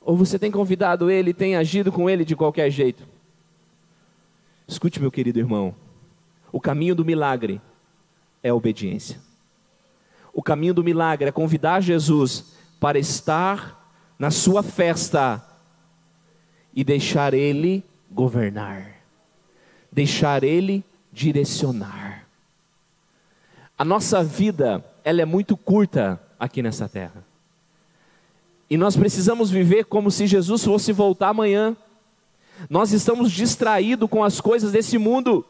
Ou 0.00 0.16
você 0.16 0.38
tem 0.38 0.50
convidado 0.50 1.10
ele 1.10 1.30
e 1.30 1.34
tem 1.34 1.56
agido 1.56 1.90
com 1.90 2.08
ele 2.08 2.24
de 2.24 2.36
qualquer 2.36 2.70
jeito? 2.70 3.02
Escute, 4.66 5.00
meu 5.00 5.10
querido 5.10 5.38
irmão: 5.38 5.74
o 6.52 6.60
caminho 6.60 6.94
do 6.94 7.04
milagre 7.04 7.60
é 8.42 8.50
a 8.50 8.54
obediência. 8.54 9.20
O 10.32 10.42
caminho 10.42 10.74
do 10.74 10.84
milagre 10.84 11.28
é 11.28 11.32
convidar 11.32 11.80
Jesus 11.80 12.52
para 12.78 12.98
estar 12.98 13.76
na 14.18 14.30
sua 14.30 14.62
festa 14.62 15.44
e 16.78 16.84
deixar 16.84 17.34
ele 17.34 17.82
governar, 18.08 19.02
deixar 19.90 20.44
ele 20.44 20.84
direcionar. 21.12 22.24
A 23.76 23.84
nossa 23.84 24.22
vida, 24.22 24.84
ela 25.02 25.20
é 25.20 25.24
muito 25.24 25.56
curta 25.56 26.22
aqui 26.38 26.62
nessa 26.62 26.88
terra. 26.88 27.24
E 28.70 28.76
nós 28.76 28.96
precisamos 28.96 29.50
viver 29.50 29.86
como 29.86 30.08
se 30.08 30.28
Jesus 30.28 30.62
fosse 30.62 30.92
voltar 30.92 31.30
amanhã. 31.30 31.76
Nós 32.70 32.92
estamos 32.92 33.32
distraídos 33.32 34.08
com 34.08 34.22
as 34.22 34.40
coisas 34.40 34.70
desse 34.70 34.98
mundo. 34.98 35.44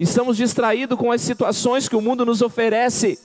Estamos 0.00 0.36
distraídos 0.36 0.98
com 0.98 1.12
as 1.12 1.20
situações 1.20 1.88
que 1.88 1.94
o 1.94 2.00
mundo 2.00 2.26
nos 2.26 2.42
oferece. 2.42 3.16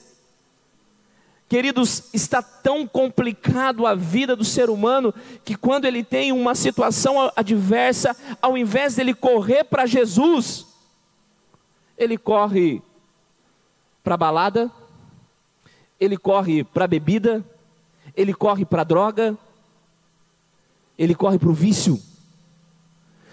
Queridos, 1.48 2.04
está 2.12 2.42
tão 2.42 2.86
complicado 2.86 3.86
a 3.86 3.94
vida 3.94 4.36
do 4.36 4.44
ser 4.44 4.68
humano 4.68 5.14
que 5.46 5.54
quando 5.54 5.86
ele 5.86 6.04
tem 6.04 6.30
uma 6.30 6.54
situação 6.54 7.32
adversa, 7.34 8.14
ao 8.42 8.58
invés 8.58 8.96
dele 8.96 9.14
correr 9.14 9.64
para 9.64 9.86
Jesus, 9.86 10.66
ele 11.96 12.18
corre 12.18 12.82
para 14.04 14.14
balada, 14.14 14.70
ele 15.98 16.18
corre 16.18 16.62
para 16.62 16.86
bebida, 16.86 17.42
ele 18.14 18.34
corre 18.34 18.66
para 18.66 18.84
droga, 18.84 19.34
ele 20.98 21.14
corre 21.14 21.38
para 21.38 21.48
o 21.48 21.54
vício. 21.54 21.98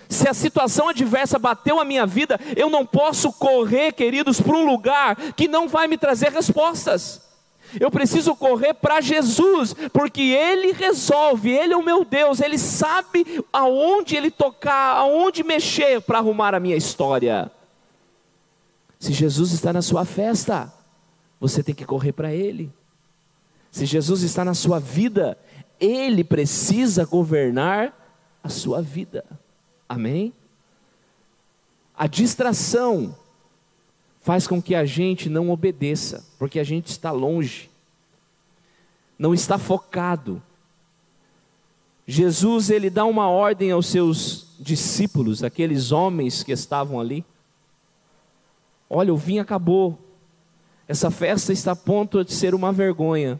Se 0.07 0.29
a 0.29 0.33
situação 0.33 0.87
adversa 0.87 1.37
bateu 1.37 1.81
a 1.81 1.85
minha 1.85 2.05
vida, 2.05 2.39
eu 2.55 2.69
não 2.69 2.85
posso 2.85 3.33
correr, 3.33 3.91
queridos, 3.91 4.39
para 4.39 4.55
um 4.55 4.65
lugar 4.65 5.17
que 5.33 5.49
não 5.49 5.67
vai 5.67 5.85
me 5.85 5.97
trazer 5.97 6.31
respostas. 6.31 7.25
Eu 7.79 7.91
preciso 7.91 8.35
correr 8.35 8.73
para 8.73 9.01
Jesus, 9.01 9.75
porque 9.91 10.21
Ele 10.21 10.71
resolve, 10.71 11.51
Ele 11.51 11.73
é 11.73 11.77
o 11.77 11.83
meu 11.83 12.05
Deus, 12.05 12.39
Ele 12.39 12.57
sabe 12.57 13.43
aonde 13.51 14.15
Ele 14.15 14.31
tocar, 14.31 14.97
aonde 14.97 15.43
mexer 15.43 16.01
para 16.01 16.19
arrumar 16.19 16.55
a 16.55 16.59
minha 16.59 16.75
história. 16.75 17.51
Se 18.99 19.13
Jesus 19.13 19.51
está 19.51 19.73
na 19.73 19.81
sua 19.81 20.05
festa, 20.05 20.71
você 21.39 21.61
tem 21.61 21.75
que 21.75 21.85
correr 21.85 22.11
para 22.11 22.33
Ele. 22.33 22.71
Se 23.71 23.85
Jesus 23.85 24.21
está 24.21 24.45
na 24.45 24.53
sua 24.53 24.79
vida, 24.79 25.37
Ele 25.79 26.23
precisa 26.23 27.03
governar 27.05 27.93
a 28.41 28.49
sua 28.49 28.81
vida. 28.81 29.25
Amém? 29.87 30.33
A 31.97 32.07
distração 32.07 33.15
faz 34.25 34.47
com 34.47 34.59
que 34.59 34.73
a 34.73 34.85
gente 34.85 35.29
não 35.29 35.51
obedeça, 35.51 36.25
porque 36.39 36.59
a 36.59 36.63
gente 36.63 36.87
está 36.87 37.11
longe, 37.11 37.69
não 39.19 39.35
está 39.35 39.59
focado. 39.59 40.41
Jesus 42.07 42.71
ele 42.71 42.89
dá 42.89 43.05
uma 43.05 43.29
ordem 43.29 43.69
aos 43.69 43.85
seus 43.85 44.47
discípulos, 44.59 45.43
aqueles 45.43 45.91
homens 45.91 46.41
que 46.41 46.51
estavam 46.51 46.99
ali. 46.99 47.23
Olha, 48.89 49.13
o 49.13 49.17
vinho 49.17 49.43
acabou. 49.43 49.95
Essa 50.87 51.11
festa 51.11 51.53
está 51.53 51.73
a 51.73 51.75
ponto 51.75 52.25
de 52.25 52.33
ser 52.33 52.55
uma 52.55 52.73
vergonha. 52.73 53.39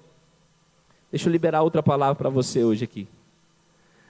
Deixa 1.10 1.28
eu 1.28 1.32
liberar 1.32 1.64
outra 1.64 1.82
palavra 1.82 2.14
para 2.14 2.30
você 2.30 2.64
hoje 2.64 2.84
aqui. 2.84 3.08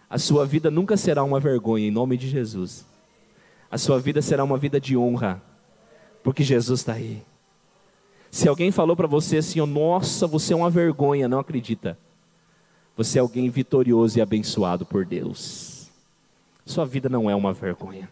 A 0.09 0.17
sua 0.17 0.45
vida 0.45 0.69
nunca 0.69 0.97
será 0.97 1.23
uma 1.23 1.39
vergonha, 1.39 1.87
em 1.87 1.91
nome 1.91 2.17
de 2.17 2.27
Jesus. 2.27 2.85
A 3.71 3.77
sua 3.77 3.97
vida 3.97 4.21
será 4.21 4.43
uma 4.43 4.57
vida 4.57 4.77
de 4.77 4.97
honra, 4.97 5.41
porque 6.25 6.43
Jesus 6.43 6.81
está 6.81 6.93
aí. 6.93 7.23
Se 8.29 8.49
alguém 8.49 8.69
falou 8.69 8.97
para 8.97 9.07
você 9.07 9.37
assim, 9.37 9.61
oh, 9.61 9.65
nossa, 9.65 10.27
você 10.27 10.51
é 10.51 10.55
uma 10.57 10.69
vergonha, 10.69 11.29
não 11.29 11.39
acredita. 11.39 11.97
Você 12.97 13.17
é 13.17 13.21
alguém 13.21 13.49
vitorioso 13.49 14.17
e 14.17 14.21
abençoado 14.21 14.85
por 14.85 15.05
Deus. 15.05 15.87
Sua 16.65 16.85
vida 16.85 17.07
não 17.07 17.29
é 17.29 17.35
uma 17.35 17.53
vergonha. 17.53 18.09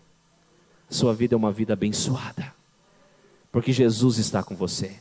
Sua 0.90 1.14
vida 1.14 1.36
é 1.36 1.38
uma 1.38 1.52
vida 1.52 1.74
abençoada 1.74 2.54
porque 3.54 3.72
Jesus 3.72 4.18
está 4.18 4.42
com 4.42 4.56
você. 4.56 5.00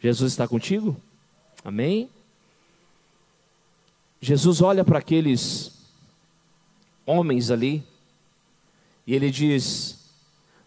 Jesus 0.00 0.32
está 0.32 0.46
contigo? 0.48 0.96
Amém? 1.64 2.10
Jesus 4.20 4.60
olha 4.60 4.84
para 4.84 4.98
aqueles 4.98 5.70
homens 7.06 7.52
ali 7.52 7.84
e 9.06 9.14
ele 9.14 9.30
diz: 9.30 10.03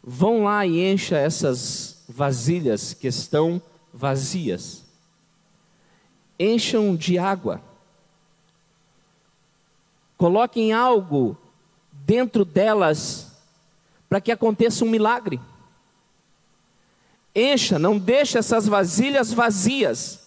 Vão 0.09 0.45
lá 0.45 0.65
e 0.65 0.89
encha 0.89 1.17
essas 1.17 2.05
vasilhas 2.07 2.93
que 2.93 3.07
estão 3.07 3.61
vazias. 3.93 4.85
Encham 6.39 6.95
de 6.95 7.17
água. 7.19 7.61
Coloquem 10.17 10.71
algo 10.71 11.37
dentro 11.91 12.45
delas 12.45 13.33
para 14.07 14.21
que 14.21 14.31
aconteça 14.31 14.85
um 14.85 14.89
milagre 14.89 15.41
encha, 17.37 17.77
não 17.77 17.97
deixa 17.99 18.39
essas 18.39 18.67
vasilhas 18.67 19.31
vazias. 19.31 20.25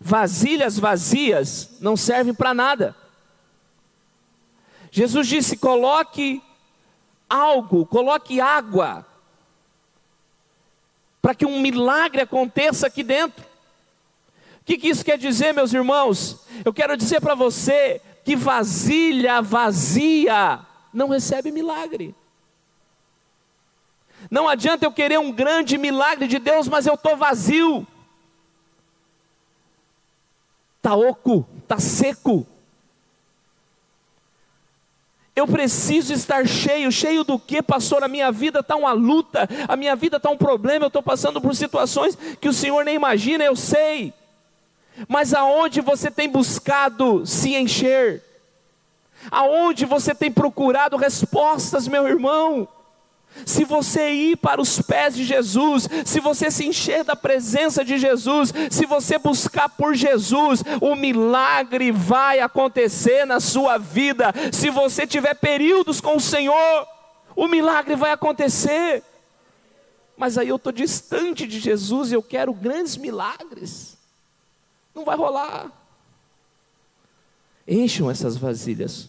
Vasilhas 0.00 0.76
vazias 0.76 1.76
não 1.80 1.96
servem 1.96 2.34
para 2.34 2.52
nada. 2.52 2.96
Jesus 4.90 5.28
disse: 5.28 5.56
coloque 5.56 6.42
algo, 7.32 7.86
coloque 7.86 8.40
água, 8.40 9.06
para 11.22 11.34
que 11.34 11.46
um 11.46 11.60
milagre 11.60 12.20
aconteça 12.20 12.88
aqui 12.88 13.02
dentro. 13.02 13.42
O 14.60 14.64
que, 14.64 14.76
que 14.76 14.88
isso 14.88 15.04
quer 15.04 15.16
dizer, 15.16 15.54
meus 15.54 15.72
irmãos? 15.72 16.44
Eu 16.64 16.74
quero 16.74 16.96
dizer 16.96 17.20
para 17.20 17.34
você 17.34 18.02
que 18.22 18.36
vasilha 18.36 19.40
vazia 19.40 20.60
não 20.92 21.08
recebe 21.08 21.50
milagre. 21.50 22.14
Não 24.30 24.46
adianta 24.46 24.84
eu 24.84 24.92
querer 24.92 25.18
um 25.18 25.32
grande 25.32 25.78
milagre 25.78 26.28
de 26.28 26.38
Deus, 26.38 26.68
mas 26.68 26.86
eu 26.86 26.94
estou 26.94 27.16
vazio. 27.16 27.86
Está 30.76 30.94
oco, 30.94 31.48
está 31.62 31.78
seco. 31.78 32.46
Eu 35.34 35.46
preciso 35.46 36.12
estar 36.12 36.46
cheio, 36.46 36.92
cheio 36.92 37.24
do 37.24 37.38
que, 37.38 37.62
pastor? 37.62 38.04
A 38.04 38.08
minha 38.08 38.30
vida 38.30 38.60
está 38.60 38.76
uma 38.76 38.92
luta, 38.92 39.48
a 39.66 39.76
minha 39.76 39.96
vida 39.96 40.18
está 40.18 40.28
um 40.28 40.36
problema, 40.36 40.84
eu 40.84 40.88
estou 40.88 41.02
passando 41.02 41.40
por 41.40 41.54
situações 41.54 42.16
que 42.38 42.48
o 42.48 42.52
Senhor 42.52 42.84
nem 42.84 42.94
imagina, 42.94 43.42
eu 43.42 43.56
sei. 43.56 44.12
Mas 45.08 45.32
aonde 45.32 45.80
você 45.80 46.10
tem 46.10 46.28
buscado 46.28 47.26
se 47.26 47.54
encher? 47.54 48.22
Aonde 49.30 49.86
você 49.86 50.14
tem 50.14 50.30
procurado 50.30 50.96
respostas, 50.96 51.88
meu 51.88 52.06
irmão? 52.06 52.68
Se 53.44 53.64
você 53.64 54.10
ir 54.10 54.36
para 54.36 54.60
os 54.60 54.80
pés 54.80 55.14
de 55.14 55.24
Jesus, 55.24 55.88
se 56.04 56.20
você 56.20 56.50
se 56.50 56.66
encher 56.66 57.04
da 57.04 57.16
presença 57.16 57.84
de 57.84 57.98
Jesus, 57.98 58.52
se 58.70 58.86
você 58.86 59.18
buscar 59.18 59.68
por 59.68 59.94
Jesus, 59.94 60.62
o 60.80 60.94
milagre 60.94 61.90
vai 61.90 62.40
acontecer 62.40 63.24
na 63.24 63.40
sua 63.40 63.78
vida. 63.78 64.32
Se 64.52 64.70
você 64.70 65.06
tiver 65.06 65.34
períodos 65.34 66.00
com 66.00 66.16
o 66.16 66.20
Senhor, 66.20 66.86
o 67.34 67.48
milagre 67.48 67.96
vai 67.96 68.12
acontecer. 68.12 69.02
Mas 70.16 70.38
aí 70.38 70.48
eu 70.48 70.56
estou 70.56 70.72
distante 70.72 71.46
de 71.46 71.58
Jesus 71.58 72.12
e 72.12 72.14
eu 72.14 72.22
quero 72.22 72.52
grandes 72.52 72.96
milagres. 72.96 73.96
Não 74.94 75.04
vai 75.04 75.16
rolar. 75.16 75.72
Encham 77.66 78.10
essas 78.10 78.36
vasilhas, 78.36 79.08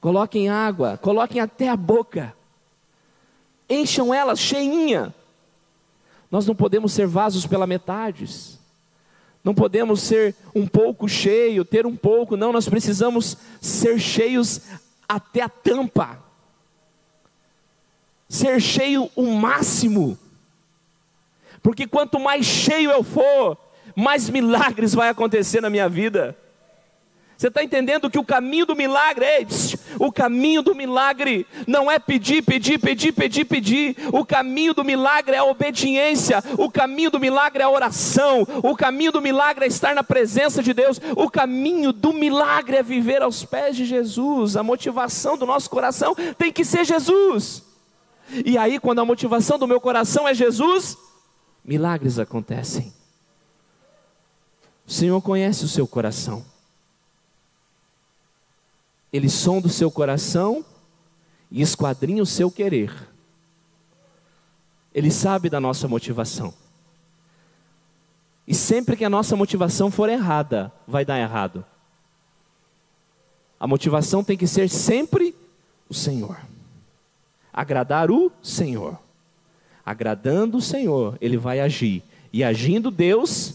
coloquem 0.00 0.48
água, 0.48 0.98
coloquem 0.98 1.40
até 1.40 1.68
a 1.68 1.76
boca 1.76 2.36
encham 3.68 4.12
elas 4.12 4.38
cheinha. 4.38 5.14
Nós 6.30 6.46
não 6.46 6.54
podemos 6.54 6.92
ser 6.92 7.06
vasos 7.06 7.46
pela 7.46 7.66
metade. 7.66 8.58
Não 9.42 9.54
podemos 9.54 10.02
ser 10.02 10.34
um 10.54 10.66
pouco 10.66 11.08
cheio, 11.08 11.64
ter 11.64 11.86
um 11.86 11.96
pouco, 11.96 12.36
não, 12.36 12.52
nós 12.52 12.68
precisamos 12.68 13.36
ser 13.60 13.98
cheios 13.98 14.60
até 15.08 15.42
a 15.42 15.48
tampa. 15.48 16.22
Ser 18.28 18.60
cheio 18.60 19.10
o 19.16 19.32
máximo. 19.32 20.18
Porque 21.62 21.86
quanto 21.86 22.20
mais 22.20 22.44
cheio 22.44 22.90
eu 22.90 23.02
for, 23.02 23.56
mais 23.96 24.28
milagres 24.28 24.94
vai 24.94 25.08
acontecer 25.08 25.60
na 25.60 25.70
minha 25.70 25.88
vida. 25.88 26.36
Você 27.38 27.46
está 27.46 27.62
entendendo 27.62 28.10
que 28.10 28.18
o 28.18 28.24
caminho 28.24 28.66
do 28.66 28.74
milagre, 28.74 29.24
é 29.24 29.46
o 29.96 30.10
caminho 30.10 30.60
do 30.60 30.74
milagre 30.74 31.46
não 31.68 31.88
é 31.88 31.96
pedir, 31.96 32.42
pedir, 32.42 32.80
pedir, 32.80 33.12
pedir, 33.12 33.44
pedir. 33.44 33.96
O 34.12 34.26
caminho 34.26 34.74
do 34.74 34.82
milagre 34.82 35.36
é 35.36 35.38
a 35.38 35.44
obediência. 35.44 36.42
O 36.58 36.68
caminho 36.68 37.12
do 37.12 37.20
milagre 37.20 37.62
é 37.62 37.64
a 37.64 37.70
oração. 37.70 38.44
O 38.60 38.74
caminho 38.74 39.12
do 39.12 39.22
milagre 39.22 39.66
é 39.66 39.68
estar 39.68 39.94
na 39.94 40.02
presença 40.02 40.60
de 40.60 40.74
Deus. 40.74 41.00
O 41.16 41.30
caminho 41.30 41.92
do 41.92 42.12
milagre 42.12 42.78
é 42.78 42.82
viver 42.82 43.22
aos 43.22 43.44
pés 43.44 43.76
de 43.76 43.84
Jesus. 43.84 44.56
A 44.56 44.64
motivação 44.64 45.38
do 45.38 45.46
nosso 45.46 45.70
coração 45.70 46.16
tem 46.36 46.52
que 46.52 46.64
ser 46.64 46.84
Jesus. 46.84 47.62
E 48.44 48.58
aí, 48.58 48.80
quando 48.80 48.98
a 48.98 49.04
motivação 49.04 49.60
do 49.60 49.68
meu 49.68 49.80
coração 49.80 50.26
é 50.26 50.34
Jesus, 50.34 50.98
milagres 51.64 52.18
acontecem. 52.18 52.92
O 54.84 54.90
Senhor 54.90 55.22
conhece 55.22 55.64
o 55.64 55.68
seu 55.68 55.86
coração. 55.86 56.57
Ele 59.12 59.28
sonda 59.28 59.66
o 59.66 59.70
seu 59.70 59.90
coração 59.90 60.64
e 61.50 61.62
esquadrinha 61.62 62.22
o 62.22 62.26
seu 62.26 62.50
querer. 62.50 62.92
Ele 64.94 65.10
sabe 65.10 65.48
da 65.48 65.60
nossa 65.60 65.88
motivação. 65.88 66.52
E 68.46 68.54
sempre 68.54 68.96
que 68.96 69.04
a 69.04 69.10
nossa 69.10 69.36
motivação 69.36 69.90
for 69.90 70.08
errada, 70.08 70.72
vai 70.86 71.04
dar 71.04 71.18
errado. 71.18 71.64
A 73.60 73.66
motivação 73.66 74.22
tem 74.22 74.36
que 74.36 74.46
ser 74.46 74.68
sempre 74.68 75.34
o 75.88 75.94
Senhor. 75.94 76.38
Agradar 77.52 78.10
o 78.10 78.32
Senhor. 78.42 78.98
Agradando 79.84 80.58
o 80.58 80.62
Senhor, 80.62 81.18
ele 81.20 81.36
vai 81.36 81.60
agir. 81.60 82.02
E 82.32 82.44
agindo 82.44 82.90
Deus, 82.90 83.54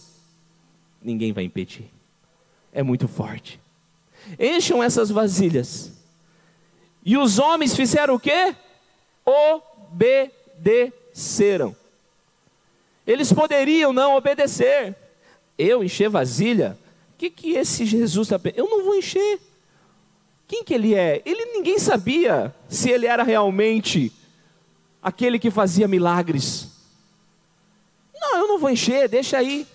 ninguém 1.02 1.32
vai 1.32 1.44
impedir. 1.44 1.90
É 2.72 2.84
muito 2.84 3.08
forte. 3.08 3.63
Encham 4.40 4.82
essas 4.84 5.10
vasilhas. 5.10 5.92
E 7.06 7.18
os 7.18 7.40
homens 7.40 7.76
fizeram 7.76 8.16
o 8.16 8.20
quê? 8.20 8.56
Obedeceram. 9.92 11.76
Eles 13.06 13.34
poderiam 13.34 13.92
não 13.92 14.16
obedecer. 14.16 14.96
Eu 15.58 15.84
encher 15.84 16.10
vasilha? 16.10 16.78
O 17.14 17.18
que, 17.18 17.30
que 17.30 17.52
esse 17.54 17.86
Jesus 17.86 18.28
está 18.28 18.40
pensando? 18.40 18.60
Eu 18.60 18.70
não 18.70 18.86
vou 18.86 18.96
encher. 18.96 19.40
Quem 20.48 20.64
que 20.64 20.74
ele 20.74 20.96
é? 20.96 21.22
Ele 21.26 21.46
ninguém 21.46 21.78
sabia 21.80 22.56
se 22.70 22.90
ele 22.90 23.06
era 23.06 23.24
realmente 23.24 24.12
aquele 25.02 25.38
que 25.38 25.52
fazia 25.52 25.88
milagres. 25.88 26.70
Não, 28.16 28.38
eu 28.38 28.48
não 28.48 28.60
vou 28.60 28.70
encher, 28.70 29.10
deixa 29.10 29.38
aí. 29.38 29.68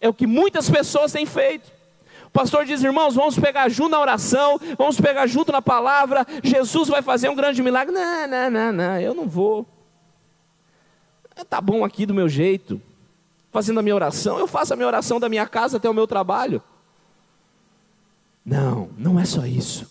É 0.00 0.08
o 0.08 0.14
que 0.14 0.26
muitas 0.26 0.68
pessoas 0.68 1.12
têm 1.12 1.24
feito. 1.24 1.70
Pastor 2.32 2.64
diz, 2.64 2.82
irmãos, 2.82 3.14
vamos 3.14 3.38
pegar 3.38 3.68
junto 3.68 3.90
na 3.90 4.00
oração, 4.00 4.58
vamos 4.78 4.98
pegar 4.98 5.26
junto 5.26 5.52
na 5.52 5.60
palavra, 5.60 6.26
Jesus 6.42 6.88
vai 6.88 7.02
fazer 7.02 7.28
um 7.28 7.34
grande 7.34 7.62
milagre. 7.62 7.92
Não, 7.92 8.26
não, 8.26 8.50
não, 8.50 8.72
não, 8.72 9.00
eu 9.00 9.14
não 9.14 9.28
vou. 9.28 9.66
Está 11.36 11.60
bom 11.60 11.84
aqui 11.84 12.06
do 12.06 12.14
meu 12.14 12.28
jeito, 12.28 12.80
fazendo 13.50 13.80
a 13.80 13.82
minha 13.82 13.94
oração, 13.94 14.38
eu 14.38 14.46
faço 14.46 14.72
a 14.72 14.76
minha 14.76 14.86
oração 14.86 15.20
da 15.20 15.28
minha 15.28 15.46
casa 15.46 15.76
até 15.76 15.90
o 15.90 15.94
meu 15.94 16.06
trabalho. 16.06 16.62
Não, 18.44 18.88
não 18.96 19.20
é 19.20 19.24
só 19.24 19.44
isso. 19.44 19.90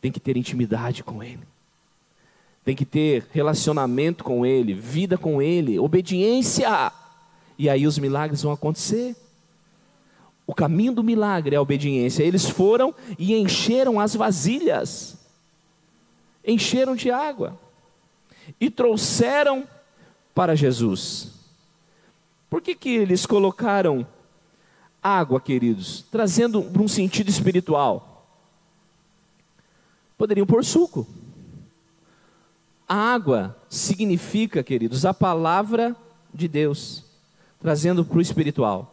Tem 0.00 0.10
que 0.10 0.18
ter 0.18 0.36
intimidade 0.36 1.04
com 1.04 1.22
Ele. 1.22 1.46
Tem 2.64 2.74
que 2.74 2.84
ter 2.84 3.26
relacionamento 3.30 4.24
com 4.24 4.46
Ele, 4.46 4.72
vida 4.72 5.18
com 5.18 5.42
Ele, 5.42 5.78
obediência. 5.78 6.92
E 7.58 7.68
aí 7.68 7.86
os 7.86 7.98
milagres 7.98 8.42
vão 8.42 8.52
acontecer. 8.52 9.14
O 10.46 10.54
caminho 10.54 10.92
do 10.92 11.04
milagre 11.04 11.54
é 11.54 11.58
a 11.58 11.62
obediência. 11.62 12.22
Eles 12.22 12.48
foram 12.48 12.94
e 13.18 13.34
encheram 13.34 14.00
as 14.00 14.14
vasilhas, 14.14 15.16
encheram 16.44 16.96
de 16.96 17.10
água 17.10 17.58
e 18.60 18.68
trouxeram 18.70 19.66
para 20.34 20.56
Jesus. 20.56 21.32
Por 22.50 22.60
que, 22.60 22.74
que 22.74 22.90
eles 22.90 23.24
colocaram 23.24 24.06
água, 25.02 25.40
queridos? 25.40 26.04
Trazendo 26.10 26.60
um 26.78 26.88
sentido 26.88 27.28
espiritual. 27.28 28.26
Poderiam 30.18 30.46
pôr 30.46 30.64
suco. 30.64 31.06
A 32.86 32.94
água 32.94 33.56
significa, 33.70 34.62
queridos, 34.62 35.06
a 35.06 35.14
palavra 35.14 35.96
de 36.32 36.46
Deus, 36.46 37.04
trazendo 37.58 38.04
para 38.04 38.18
o 38.18 38.20
espiritual. 38.20 38.91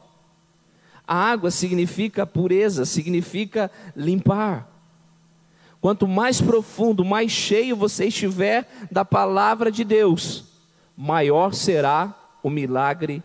A 1.10 1.16
água 1.16 1.50
significa 1.50 2.24
pureza, 2.24 2.86
significa 2.86 3.72
limpar. 3.96 4.70
Quanto 5.82 6.08
mais 6.08 6.40
profundo, 6.40 7.04
mais 7.04 7.32
cheio 7.32 7.76
você 7.76 8.06
estiver 8.06 8.70
da 8.92 9.04
palavra 9.04 9.72
de 9.72 9.84
Deus, 9.84 10.44
maior 10.96 11.56
será 11.56 12.14
o 12.44 12.50
milagre 12.52 13.24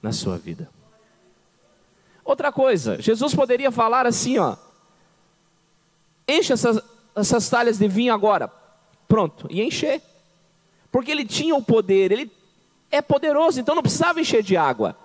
na 0.00 0.12
sua 0.12 0.38
vida. 0.38 0.70
Outra 2.24 2.52
coisa, 2.52 3.02
Jesus 3.02 3.34
poderia 3.34 3.72
falar 3.72 4.06
assim, 4.06 4.38
ó, 4.38 4.56
enche 6.28 6.52
essas, 6.52 6.80
essas 7.16 7.50
talhas 7.50 7.76
de 7.76 7.88
vinho 7.88 8.14
agora, 8.14 8.48
pronto, 9.08 9.48
e 9.50 9.60
encher, 9.62 10.00
porque 10.92 11.10
ele 11.10 11.24
tinha 11.24 11.56
o 11.56 11.62
poder, 11.62 12.12
ele 12.12 12.30
é 12.88 13.02
poderoso, 13.02 13.58
então 13.58 13.74
não 13.74 13.82
precisava 13.82 14.20
encher 14.20 14.44
de 14.44 14.56
água. 14.56 15.01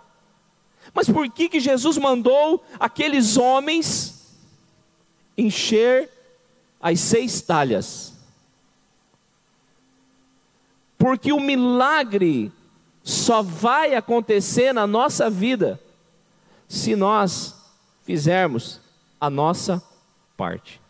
Mas 0.94 1.10
por 1.10 1.30
que, 1.30 1.50
que 1.50 1.60
Jesus 1.60 1.98
mandou 1.98 2.64
aqueles 2.80 3.38
homens 3.38 4.38
encher 5.38 6.10
as 6.82 7.00
seis 7.00 7.42
talhas? 7.42 8.14
Porque 10.98 11.32
o 11.32 11.40
milagre 11.40 12.52
só 13.04 13.42
vai 13.42 13.96
acontecer 13.96 14.74
na 14.74 14.86
nossa 14.86 15.30
vida 15.30 15.80
se 16.68 16.96
nós 16.96 17.56
fizermos 18.04 18.82
a 19.20 19.30
nossa 19.30 19.82
parte. 20.36 20.82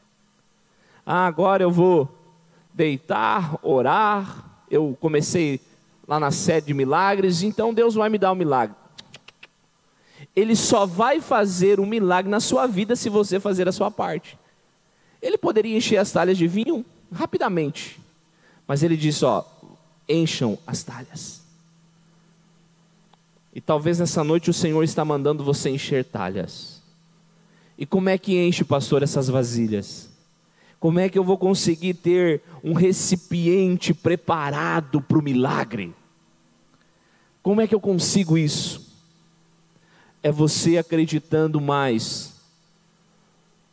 Ah, 1.05 1.25
agora 1.25 1.63
eu 1.63 1.71
vou 1.71 2.09
deitar, 2.73 3.57
orar. 3.61 4.45
Eu 4.69 4.97
comecei 4.99 5.61
lá 6.07 6.19
na 6.19 6.31
sede 6.31 6.67
de 6.67 6.73
milagres, 6.73 7.43
então 7.43 7.73
Deus 7.73 7.95
vai 7.95 8.09
me 8.09 8.17
dar 8.17 8.31
o 8.31 8.33
um 8.33 8.37
milagre. 8.37 8.75
Ele 10.37 10.55
só 10.55 10.85
vai 10.85 11.19
fazer 11.19 11.79
um 11.79 11.85
milagre 11.87 12.29
na 12.29 12.39
sua 12.39 12.67
vida 12.67 12.95
se 12.95 13.09
você 13.09 13.39
fazer 13.39 13.67
a 13.67 13.71
sua 13.71 13.89
parte. 13.89 14.37
Ele 15.19 15.35
poderia 15.35 15.75
encher 15.75 15.97
as 15.97 16.11
talhas 16.11 16.37
de 16.37 16.47
vinho 16.47 16.85
rapidamente, 17.11 17.99
mas 18.67 18.83
ele 18.83 18.95
disse: 18.95 19.25
Ó, 19.25 19.43
encham 20.07 20.55
as 20.67 20.83
talhas. 20.83 21.41
E 23.51 23.59
talvez 23.59 23.97
nessa 23.97 24.23
noite 24.23 24.51
o 24.51 24.53
Senhor 24.53 24.83
está 24.83 25.03
mandando 25.03 25.43
você 25.43 25.71
encher 25.71 26.05
talhas. 26.05 26.83
E 27.75 27.83
como 27.83 28.07
é 28.07 28.15
que 28.15 28.37
enche, 28.37 28.63
pastor, 28.63 29.01
essas 29.01 29.27
vasilhas? 29.29 30.07
Como 30.79 30.99
é 30.99 31.09
que 31.09 31.17
eu 31.17 31.23
vou 31.23 31.39
conseguir 31.39 31.95
ter 31.95 32.43
um 32.63 32.73
recipiente 32.73 33.91
preparado 33.91 35.01
para 35.01 35.17
o 35.17 35.23
milagre? 35.23 35.95
Como 37.41 37.59
é 37.59 37.65
que 37.65 37.73
eu 37.73 37.79
consigo 37.79 38.37
isso? 38.37 38.86
É 40.21 40.31
você 40.31 40.77
acreditando 40.77 41.61
mais 41.61 42.33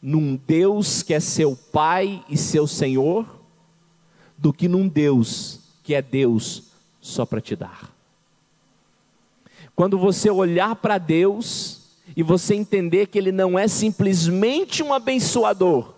num 0.00 0.36
Deus 0.36 1.02
que 1.02 1.14
é 1.14 1.20
seu 1.20 1.56
Pai 1.56 2.22
e 2.28 2.36
seu 2.36 2.66
Senhor, 2.66 3.26
do 4.36 4.52
que 4.52 4.68
num 4.68 4.86
Deus 4.86 5.60
que 5.82 5.94
é 5.94 6.02
Deus 6.02 6.64
só 7.00 7.24
para 7.24 7.40
te 7.40 7.56
dar. 7.56 7.94
Quando 9.74 9.98
você 9.98 10.30
olhar 10.30 10.76
para 10.76 10.98
Deus 10.98 11.80
e 12.16 12.22
você 12.22 12.54
entender 12.54 13.06
que 13.06 13.18
Ele 13.18 13.32
não 13.32 13.58
é 13.58 13.66
simplesmente 13.66 14.82
um 14.82 14.92
abençoador, 14.92 15.94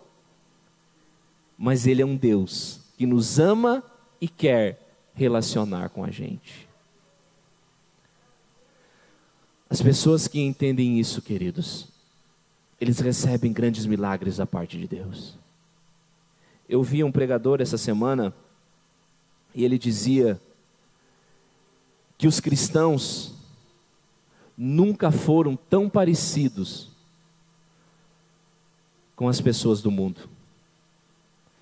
mas 1.59 1.87
Ele 1.87 2.03
é 2.03 2.07
um 2.07 2.17
Deus 2.17 2.81
que 2.97 3.07
nos 3.07 3.39
ama 3.39 3.83
e 4.21 4.29
quer 4.29 4.81
relacionar 5.15 5.91
com 5.91 6.05
a 6.05 6.11
gente. 6.11 6.66
As 9.77 9.83
pessoas 9.83 10.27
que 10.27 10.41
entendem 10.41 10.99
isso, 10.99 11.21
queridos, 11.21 11.89
eles 12.81 12.99
recebem 12.99 13.53
grandes 13.53 13.85
milagres 13.85 14.39
da 14.39 14.47
parte 14.47 14.79
de 14.79 14.89
Deus. 14.89 15.37
Eu 16.67 16.83
vi 16.83 17.05
um 17.05 17.13
pregador 17.13 17.61
essa 17.61 17.77
semana 17.77 18.35
e 19.55 19.67
ele 19.67 19.79
dizia 19.79 20.41
que 22.17 22.27
os 22.27 22.41
cristãos 22.41 23.35
nunca 24.57 25.11
foram 25.11 25.55
tão 25.55 25.91
parecidos 25.91 26.89
com 29.15 29.29
as 29.29 29.43
pessoas 29.43 29.83
do 29.83 29.91
mundo. 29.91 30.27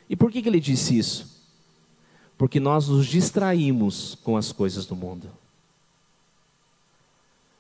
E 0.09 0.15
por 0.15 0.31
que, 0.31 0.41
que 0.41 0.49
ele 0.49 0.61
disse 0.61 0.97
isso? 0.97 1.43
Porque 2.39 2.61
nós 2.61 2.87
nos 2.87 3.07
distraímos 3.07 4.15
com 4.23 4.37
as 4.37 4.53
coisas 4.53 4.87
do 4.87 4.95
mundo. 4.95 5.29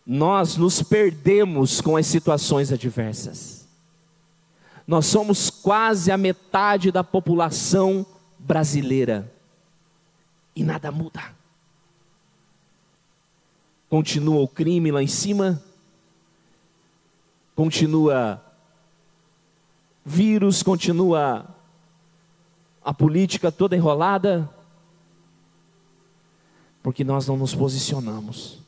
Nós 0.06 0.56
nos 0.56 0.82
perdemos 0.82 1.80
com 1.80 1.96
as 1.96 2.06
situações 2.06 2.70
adversas. 2.70 3.66
Nós 4.86 5.06
somos 5.06 5.48
quase 5.48 6.10
a 6.10 6.18
metade 6.18 6.92
da 6.92 7.02
população 7.02 8.04
brasileira 8.38 9.32
e 10.54 10.62
nada 10.62 10.92
muda. 10.92 11.34
Continua 13.88 14.42
o 14.42 14.48
crime 14.48 14.90
lá 14.90 15.02
em 15.02 15.06
cima, 15.06 15.62
continua 17.54 18.44
vírus, 20.04 20.62
continua 20.62 21.46
a 22.84 22.92
política 22.92 23.50
toda 23.50 23.76
enrolada, 23.76 24.50
porque 26.82 27.02
nós 27.02 27.26
não 27.26 27.36
nos 27.36 27.54
posicionamos. 27.54 28.63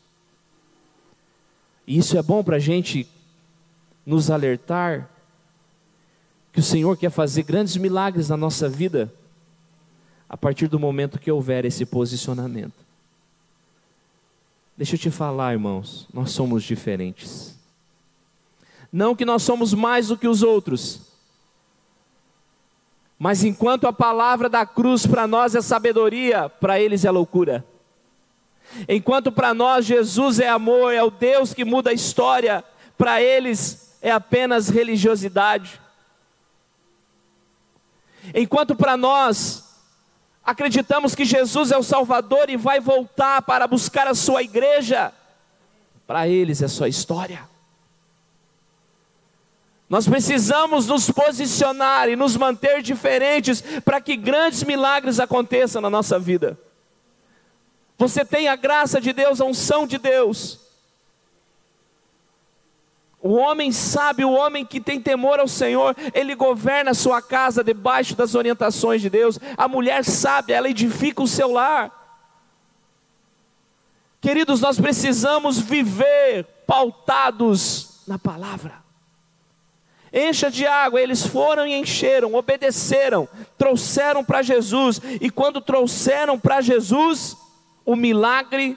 E 1.86 1.98
isso 1.98 2.18
é 2.18 2.22
bom 2.22 2.42
para 2.42 2.56
a 2.56 2.60
gente 2.60 3.08
nos 4.04 4.30
alertar 4.30 5.08
que 6.52 6.60
o 6.60 6.62
Senhor 6.62 6.96
quer 6.96 7.10
fazer 7.10 7.42
grandes 7.42 7.76
milagres 7.76 8.28
na 8.28 8.36
nossa 8.36 8.68
vida 8.68 9.12
a 10.28 10.36
partir 10.36 10.68
do 10.68 10.80
momento 10.80 11.18
que 11.18 11.30
houver 11.30 11.64
esse 11.64 11.84
posicionamento. 11.84 12.74
Deixa 14.76 14.94
eu 14.94 14.98
te 14.98 15.10
falar, 15.10 15.52
irmãos, 15.52 16.08
nós 16.12 16.30
somos 16.32 16.62
diferentes. 16.64 17.54
Não 18.92 19.14
que 19.14 19.24
nós 19.24 19.42
somos 19.42 19.72
mais 19.72 20.08
do 20.08 20.16
que 20.16 20.28
os 20.28 20.42
outros, 20.42 21.00
mas 23.18 23.44
enquanto 23.44 23.86
a 23.86 23.92
palavra 23.92 24.48
da 24.48 24.66
cruz 24.66 25.06
para 25.06 25.26
nós 25.26 25.54
é 25.54 25.62
sabedoria, 25.62 26.48
para 26.48 26.80
eles 26.80 27.04
é 27.04 27.10
loucura. 27.10 27.64
Enquanto 28.88 29.32
para 29.32 29.54
nós 29.54 29.84
Jesus 29.84 30.40
é 30.40 30.48
amor, 30.48 30.92
é 30.92 31.02
o 31.02 31.10
Deus 31.10 31.54
que 31.54 31.64
muda 31.64 31.90
a 31.90 31.94
história, 31.94 32.64
para 32.96 33.20
eles 33.20 33.96
é 34.02 34.10
apenas 34.10 34.68
religiosidade. 34.68 35.80
Enquanto 38.34 38.74
para 38.74 38.96
nós 38.96 39.64
acreditamos 40.44 41.14
que 41.14 41.24
Jesus 41.24 41.70
é 41.72 41.76
o 41.76 41.82
Salvador 41.82 42.48
e 42.50 42.56
vai 42.56 42.80
voltar 42.80 43.42
para 43.42 43.66
buscar 43.66 44.06
a 44.06 44.14
sua 44.14 44.42
igreja, 44.42 45.12
para 46.06 46.28
eles 46.28 46.62
é 46.62 46.68
só 46.68 46.86
história. 46.86 47.48
Nós 49.88 50.08
precisamos 50.08 50.86
nos 50.86 51.10
posicionar 51.10 52.08
e 52.08 52.16
nos 52.16 52.36
manter 52.36 52.82
diferentes 52.82 53.62
para 53.84 54.00
que 54.00 54.16
grandes 54.16 54.64
milagres 54.64 55.20
aconteçam 55.20 55.80
na 55.80 55.88
nossa 55.88 56.18
vida. 56.18 56.58
Você 57.98 58.24
tem 58.24 58.48
a 58.48 58.56
graça 58.56 59.00
de 59.00 59.12
Deus, 59.12 59.40
a 59.40 59.44
unção 59.44 59.86
de 59.86 59.98
Deus. 59.98 60.60
O 63.20 63.34
homem 63.34 63.72
sábio, 63.72 64.28
o 64.28 64.34
homem 64.34 64.64
que 64.64 64.80
tem 64.80 65.00
temor 65.00 65.40
ao 65.40 65.48
Senhor, 65.48 65.96
ele 66.14 66.34
governa 66.34 66.92
a 66.92 66.94
sua 66.94 67.20
casa 67.22 67.64
debaixo 67.64 68.14
das 68.14 68.34
orientações 68.34 69.00
de 69.00 69.10
Deus. 69.10 69.38
A 69.56 69.66
mulher 69.66 70.04
sábia, 70.04 70.54
ela 70.54 70.68
edifica 70.68 71.22
o 71.22 71.26
seu 71.26 71.50
lar. 71.52 71.90
Queridos, 74.20 74.60
nós 74.60 74.78
precisamos 74.78 75.58
viver 75.58 76.44
pautados 76.66 78.02
na 78.06 78.18
palavra. 78.18 78.84
Encha 80.12 80.50
de 80.50 80.66
água, 80.66 81.00
eles 81.00 81.26
foram 81.26 81.66
e 81.66 81.74
encheram, 81.74 82.34
obedeceram, 82.34 83.28
trouxeram 83.58 84.24
para 84.24 84.42
Jesus, 84.42 85.00
e 85.20 85.30
quando 85.30 85.60
trouxeram 85.60 86.38
para 86.38 86.60
Jesus, 86.60 87.36
o 87.86 87.94
milagre 87.94 88.76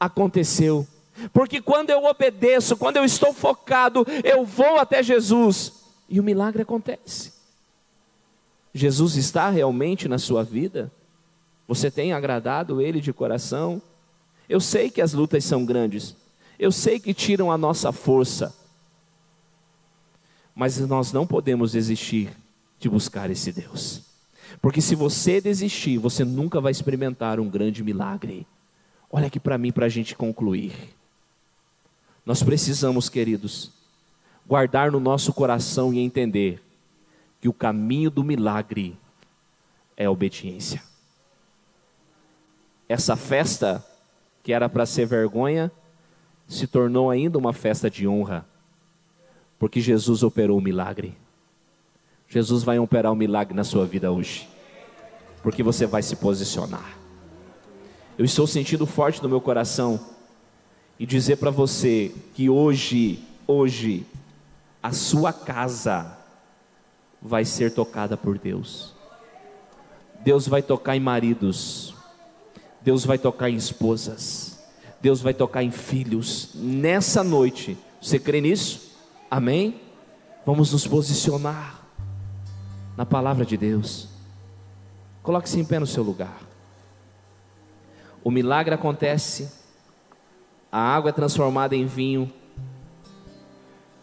aconteceu. 0.00 0.88
Porque 1.32 1.60
quando 1.60 1.90
eu 1.90 2.04
obedeço, 2.04 2.76
quando 2.76 2.96
eu 2.96 3.04
estou 3.04 3.34
focado, 3.34 4.06
eu 4.24 4.44
vou 4.44 4.78
até 4.78 5.02
Jesus 5.02 5.74
e 6.08 6.18
o 6.18 6.22
milagre 6.22 6.62
acontece. 6.62 7.34
Jesus 8.72 9.16
está 9.16 9.50
realmente 9.50 10.08
na 10.08 10.18
sua 10.18 10.42
vida? 10.42 10.90
Você 11.68 11.90
tem 11.90 12.12
agradado 12.12 12.80
Ele 12.80 13.00
de 13.00 13.12
coração? 13.12 13.82
Eu 14.48 14.60
sei 14.60 14.90
que 14.90 15.02
as 15.02 15.12
lutas 15.12 15.44
são 15.44 15.64
grandes, 15.64 16.16
eu 16.58 16.72
sei 16.72 16.98
que 16.98 17.14
tiram 17.14 17.52
a 17.52 17.58
nossa 17.58 17.92
força, 17.92 18.54
mas 20.54 20.78
nós 20.80 21.12
não 21.12 21.26
podemos 21.26 21.72
desistir 21.72 22.36
de 22.78 22.88
buscar 22.88 23.30
esse 23.30 23.52
Deus. 23.52 24.09
Porque 24.60 24.80
se 24.80 24.94
você 24.94 25.40
desistir, 25.40 25.98
você 25.98 26.24
nunca 26.24 26.60
vai 26.60 26.70
experimentar 26.70 27.40
um 27.40 27.48
grande 27.48 27.82
milagre. 27.82 28.46
Olha 29.10 29.26
aqui 29.26 29.40
para 29.40 29.56
mim, 29.56 29.72
para 29.72 29.86
a 29.86 29.88
gente 29.88 30.14
concluir. 30.14 30.72
Nós 32.24 32.42
precisamos, 32.42 33.08
queridos, 33.08 33.72
guardar 34.46 34.92
no 34.92 35.00
nosso 35.00 35.32
coração 35.32 35.92
e 35.94 35.98
entender 35.98 36.62
que 37.40 37.48
o 37.48 37.52
caminho 37.52 38.10
do 38.10 38.22
milagre 38.22 38.96
é 39.96 40.04
a 40.04 40.10
obediência. 40.10 40.82
Essa 42.88 43.16
festa, 43.16 43.84
que 44.42 44.52
era 44.52 44.68
para 44.68 44.84
ser 44.84 45.06
vergonha, 45.06 45.72
se 46.46 46.66
tornou 46.66 47.10
ainda 47.10 47.38
uma 47.38 47.52
festa 47.52 47.88
de 47.88 48.06
honra, 48.06 48.44
porque 49.58 49.80
Jesus 49.80 50.22
operou 50.22 50.58
o 50.58 50.62
milagre. 50.62 51.16
Jesus 52.30 52.62
vai 52.62 52.78
operar 52.78 53.10
um 53.10 53.16
milagre 53.16 53.52
na 53.54 53.64
sua 53.64 53.84
vida 53.84 54.12
hoje, 54.12 54.48
porque 55.42 55.64
você 55.64 55.84
vai 55.84 56.00
se 56.00 56.14
posicionar. 56.14 56.96
Eu 58.16 58.24
estou 58.24 58.46
sentindo 58.46 58.86
forte 58.86 59.20
no 59.20 59.28
meu 59.28 59.40
coração 59.40 59.98
e 60.96 61.04
dizer 61.04 61.38
para 61.38 61.50
você 61.50 62.14
que 62.32 62.48
hoje, 62.48 63.18
hoje, 63.48 64.06
a 64.80 64.92
sua 64.92 65.32
casa 65.32 66.18
vai 67.20 67.44
ser 67.44 67.74
tocada 67.74 68.16
por 68.16 68.38
Deus. 68.38 68.94
Deus 70.20 70.46
vai 70.46 70.62
tocar 70.62 70.96
em 70.96 71.00
maridos, 71.00 71.92
Deus 72.80 73.04
vai 73.04 73.18
tocar 73.18 73.50
em 73.50 73.56
esposas, 73.56 74.62
Deus 75.00 75.20
vai 75.20 75.34
tocar 75.34 75.64
em 75.64 75.72
filhos. 75.72 76.50
Nessa 76.54 77.24
noite, 77.24 77.76
você 78.00 78.20
crê 78.20 78.40
nisso? 78.40 78.92
Amém? 79.28 79.80
Vamos 80.46 80.72
nos 80.72 80.86
posicionar 80.86 81.79
na 83.00 83.06
palavra 83.06 83.46
de 83.46 83.56
Deus. 83.56 84.10
Coloque-se 85.22 85.58
em 85.58 85.64
pé 85.64 85.78
no 85.78 85.86
seu 85.86 86.02
lugar. 86.02 86.38
O 88.22 88.30
milagre 88.30 88.74
acontece, 88.74 89.50
a 90.70 90.78
água 90.78 91.08
é 91.08 91.12
transformada 91.14 91.74
em 91.74 91.86
vinho. 91.86 92.30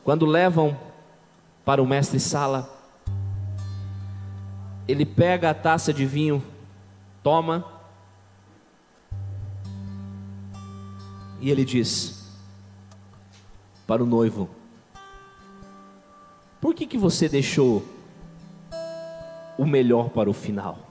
Quando 0.03 0.25
levam 0.25 0.75
para 1.63 1.79
o 1.79 1.85
mestre 1.85 2.19
Sala, 2.19 2.67
Ele 4.87 5.05
pega 5.05 5.51
a 5.51 5.53
taça 5.53 5.93
de 5.93 6.03
vinho, 6.03 6.43
toma, 7.21 7.63
e 11.39 11.51
ele 11.51 11.63
diz 11.63 12.35
para 13.85 14.01
o 14.01 14.07
noivo: 14.07 14.49
Por 16.59 16.73
que, 16.73 16.87
que 16.87 16.97
você 16.97 17.29
deixou 17.29 17.96
o 19.57 19.65
melhor 19.65 20.09
para 20.09 20.29
o 20.29 20.33
final? 20.33 20.87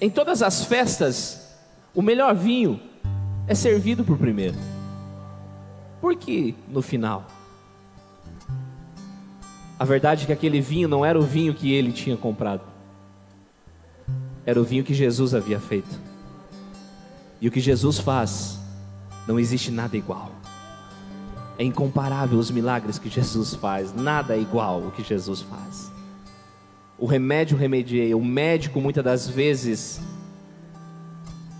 Em 0.00 0.10
todas 0.10 0.42
as 0.42 0.64
festas, 0.64 1.56
o 1.94 2.02
melhor 2.02 2.34
vinho 2.34 2.80
é 3.46 3.54
servido 3.54 4.04
por 4.04 4.18
primeiro. 4.18 4.56
Por 6.00 6.14
que 6.16 6.54
no 6.68 6.82
final? 6.82 7.26
A 9.78 9.84
verdade 9.84 10.24
é 10.24 10.26
que 10.26 10.32
aquele 10.32 10.60
vinho 10.60 10.88
não 10.88 11.04
era 11.04 11.18
o 11.18 11.22
vinho 11.22 11.54
que 11.54 11.72
ele 11.72 11.92
tinha 11.92 12.16
comprado, 12.16 12.62
era 14.44 14.60
o 14.60 14.64
vinho 14.64 14.84
que 14.84 14.94
Jesus 14.94 15.34
havia 15.34 15.60
feito. 15.60 16.00
E 17.40 17.48
o 17.48 17.50
que 17.50 17.60
Jesus 17.60 17.98
faz, 17.98 18.58
não 19.26 19.38
existe 19.38 19.70
nada 19.70 19.96
igual. 19.96 20.30
É 21.58 21.64
incomparável 21.64 22.38
os 22.38 22.50
milagres 22.50 22.98
que 22.98 23.08
Jesus 23.08 23.54
faz, 23.54 23.94
nada 23.94 24.34
é 24.34 24.40
igual 24.40 24.80
o 24.80 24.90
que 24.90 25.02
Jesus 25.02 25.42
faz. 25.42 25.90
O 26.98 27.06
remédio 27.06 27.56
remedia, 27.56 28.16
o 28.16 28.24
médico 28.24 28.80
muitas 28.80 29.04
das 29.04 29.28
vezes 29.28 30.00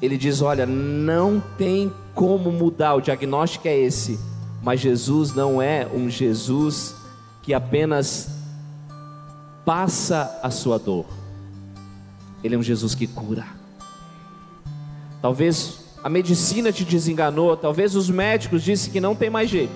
ele 0.00 0.16
diz: 0.16 0.42
Olha, 0.42 0.66
não 0.66 1.40
tem 1.56 1.92
como 2.14 2.50
mudar, 2.52 2.94
o 2.94 3.00
diagnóstico 3.00 3.68
é 3.68 3.76
esse, 3.76 4.18
mas 4.62 4.80
Jesus 4.80 5.34
não 5.34 5.60
é 5.60 5.86
um 5.86 6.08
Jesus 6.10 6.94
que 7.42 7.54
apenas 7.54 8.30
passa 9.64 10.38
a 10.42 10.50
sua 10.50 10.78
dor, 10.78 11.06
Ele 12.42 12.54
é 12.54 12.58
um 12.58 12.62
Jesus 12.62 12.94
que 12.94 13.06
cura. 13.06 13.46
Talvez 15.22 15.84
a 16.04 16.08
medicina 16.08 16.70
te 16.70 16.84
desenganou, 16.84 17.56
talvez 17.56 17.96
os 17.96 18.10
médicos 18.10 18.62
disseram 18.62 18.92
que 18.92 19.00
não 19.00 19.14
tem 19.14 19.30
mais 19.30 19.50
jeito. 19.50 19.72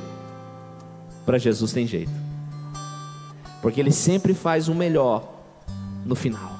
Para 1.25 1.38
Jesus 1.38 1.73
tem 1.73 1.87
jeito, 1.87 2.12
porque 3.62 3.81
Ele 3.81 3.92
sempre 3.92 4.35
faz 4.35 4.68
o 4.68 4.75
melhor 4.75 5.39
no 6.04 6.14
final. 6.14 6.58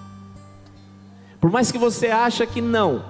Por 1.41 1.51
mais 1.51 1.73
que 1.73 1.79
você 1.79 2.09
acha 2.09 2.47
que 2.47 2.61
não, 2.61 3.05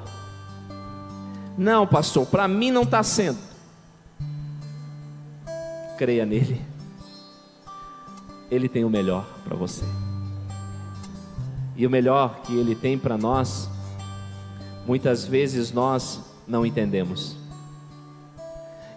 não, 1.61 1.87
pastor, 1.87 2.27
para 2.27 2.49
mim 2.49 2.71
não 2.71 2.83
está 2.83 3.03
sendo. 3.03 3.39
Creia 5.99 6.25
nele. 6.25 6.59
Ele 8.51 8.69
tem 8.69 8.83
o 8.85 8.89
melhor 8.89 9.27
para 9.45 9.55
você. 9.55 9.85
E 11.77 11.87
o 11.87 11.91
melhor 11.91 12.41
que 12.43 12.57
Ele 12.57 12.75
tem 12.75 12.99
para 12.99 13.19
nós, 13.19 13.69
muitas 14.87 15.27
vezes 15.27 15.71
nós 15.71 16.21
não 16.49 16.65
entendemos. 16.65 17.37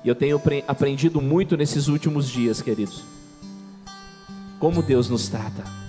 E 0.03 0.07
eu 0.07 0.15
tenho 0.15 0.41
aprendido 0.67 1.21
muito 1.21 1.57
nesses 1.57 1.87
últimos 1.87 2.29
dias, 2.29 2.61
queridos, 2.61 3.03
como 4.59 4.81
Deus 4.81 5.09
nos 5.09 5.27
trata. 5.27 5.82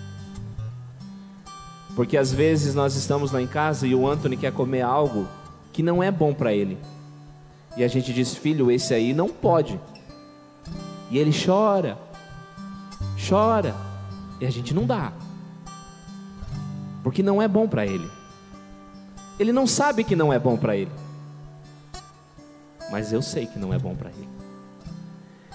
Porque 1.94 2.16
às 2.16 2.32
vezes 2.32 2.74
nós 2.74 2.96
estamos 2.96 3.30
lá 3.30 3.40
em 3.40 3.46
casa 3.46 3.86
e 3.86 3.94
o 3.94 4.08
Anthony 4.08 4.36
quer 4.36 4.52
comer 4.52 4.82
algo 4.82 5.28
que 5.72 5.82
não 5.82 6.02
é 6.02 6.10
bom 6.10 6.34
para 6.34 6.52
ele. 6.52 6.78
E 7.76 7.84
a 7.84 7.88
gente 7.88 8.12
diz, 8.12 8.34
filho, 8.34 8.70
esse 8.70 8.94
aí 8.94 9.12
não 9.12 9.28
pode. 9.28 9.80
E 11.10 11.18
ele 11.18 11.32
chora, 11.32 11.98
chora, 13.28 13.74
e 14.40 14.46
a 14.46 14.50
gente 14.50 14.74
não 14.74 14.86
dá, 14.86 15.12
porque 17.02 17.22
não 17.22 17.40
é 17.40 17.46
bom 17.46 17.68
para 17.68 17.86
ele. 17.86 18.08
Ele 19.38 19.52
não 19.52 19.66
sabe 19.66 20.04
que 20.04 20.16
não 20.16 20.32
é 20.32 20.38
bom 20.38 20.56
para 20.56 20.76
ele, 20.76 20.90
mas 22.90 23.12
eu 23.12 23.20
sei 23.20 23.46
que 23.46 23.58
não 23.58 23.72
é 23.74 23.78
bom 23.78 23.94
para 23.94 24.10
ele. 24.10 24.28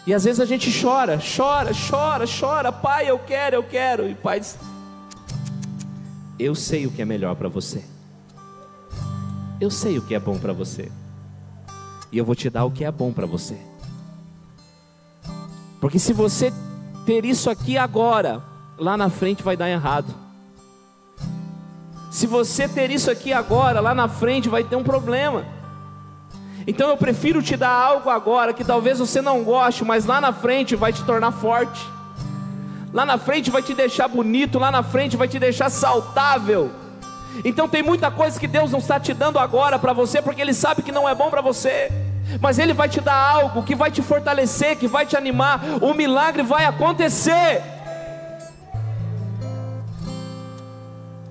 E 0.06 0.14
às 0.14 0.24
vezes 0.24 0.40
a 0.40 0.46
gente 0.46 0.70
chora, 0.82 1.20
chora, 1.20 1.72
chora, 1.90 2.26
chora, 2.26 2.72
pai, 2.72 3.10
eu 3.10 3.20
quero, 3.20 3.56
eu 3.56 3.64
quero, 3.64 4.08
e 4.10 4.16
pai 4.16 4.40
diz: 4.40 4.58
Eu 6.40 6.56
sei 6.56 6.88
o 6.88 6.92
que 6.92 7.02
é 7.02 7.06
melhor 7.06 7.36
para 7.36 7.50
você, 7.50 7.84
eu 9.60 9.70
sei 9.70 9.98
o 9.98 10.02
que 10.02 10.16
é 10.16 10.20
bom 10.20 10.40
para 10.40 10.54
você, 10.54 10.90
e 12.12 12.18
eu 12.18 12.24
vou 12.24 12.34
te 12.34 12.50
dar 12.50 12.64
o 12.64 12.72
que 12.72 12.86
é 12.86 12.92
bom 12.92 13.12
para 13.12 13.26
você. 13.26 13.58
Porque 15.82 16.00
se 16.00 16.14
você 16.14 16.54
ter 17.06 17.26
isso 17.26 17.50
aqui 17.50 17.78
agora, 17.78 18.42
lá 18.78 18.96
na 18.96 19.10
frente 19.10 19.44
vai 19.44 19.58
dar 19.58 19.70
errado. 19.70 20.16
Se 22.10 22.26
você 22.26 22.68
ter 22.68 22.90
isso 22.90 23.12
aqui 23.12 23.34
agora, 23.34 23.82
lá 23.82 23.94
na 23.94 24.08
frente 24.08 24.48
vai 24.48 24.64
ter 24.64 24.76
um 24.76 24.84
problema. 24.84 25.46
Então 26.66 26.90
eu 26.90 26.98
prefiro 26.98 27.42
te 27.42 27.58
dar 27.58 27.72
algo 27.72 28.10
agora 28.10 28.54
que 28.54 28.64
talvez 28.64 29.00
você 29.00 29.22
não 29.22 29.44
goste, 29.44 29.84
mas 29.84 30.06
lá 30.06 30.22
na 30.22 30.32
frente 30.32 30.76
vai 30.76 30.94
te 30.94 31.04
tornar 31.04 31.32
forte. 31.32 31.86
Lá 32.94 33.06
na 33.06 33.18
frente 33.18 33.52
vai 33.52 33.62
te 33.62 33.74
deixar 33.74 34.08
bonito, 34.08 34.60
lá 34.60 34.72
na 34.72 34.84
frente 34.84 35.16
vai 35.16 35.28
te 35.28 35.40
deixar 35.40 35.70
saudável. 35.70 36.72
Então 37.46 37.68
tem 37.70 37.84
muita 37.84 38.10
coisa 38.10 38.40
que 38.40 38.48
Deus 38.48 38.72
não 38.72 38.80
está 38.80 39.00
te 39.00 39.14
dando 39.14 39.38
agora 39.38 39.78
para 39.78 39.94
você, 39.94 40.22
porque 40.22 40.42
Ele 40.42 40.54
sabe 40.54 40.82
que 40.82 40.92
não 40.92 41.08
é 41.08 41.14
bom 41.14 41.30
para 41.30 41.42
você 41.42 41.92
mas 42.42 42.60
Ele 42.60 42.74
vai 42.74 42.88
te 42.88 43.02
dar 43.02 43.16
algo 43.16 43.64
que 43.64 43.76
vai 43.76 43.90
te 43.90 44.02
fortalecer, 44.02 44.78
que 44.78 44.88
vai 44.88 45.06
te 45.06 45.18
animar. 45.18 45.62
O 45.82 45.94
milagre 45.94 46.44
vai 46.44 46.66
acontecer. 46.66 47.62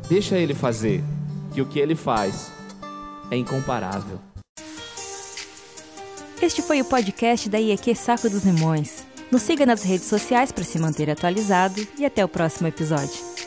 Deixa 0.08 0.36
Ele 0.36 0.54
fazer, 0.54 1.04
que 1.52 1.60
o 1.60 1.66
que 1.66 1.78
Ele 1.78 1.94
faz 1.94 2.50
é 3.30 3.36
incomparável. 3.36 4.18
Este 6.40 6.62
foi 6.62 6.80
o 6.80 6.84
podcast 6.84 7.48
da 7.48 7.58
IEQ 7.58 7.94
Saco 7.94 8.30
dos 8.30 8.44
Limões. 8.44 9.07
Nos 9.30 9.42
siga 9.42 9.66
nas 9.66 9.82
redes 9.82 10.06
sociais 10.06 10.50
para 10.50 10.64
se 10.64 10.78
manter 10.78 11.10
atualizado 11.10 11.86
e 11.98 12.06
até 12.06 12.24
o 12.24 12.28
próximo 12.28 12.66
episódio. 12.68 13.37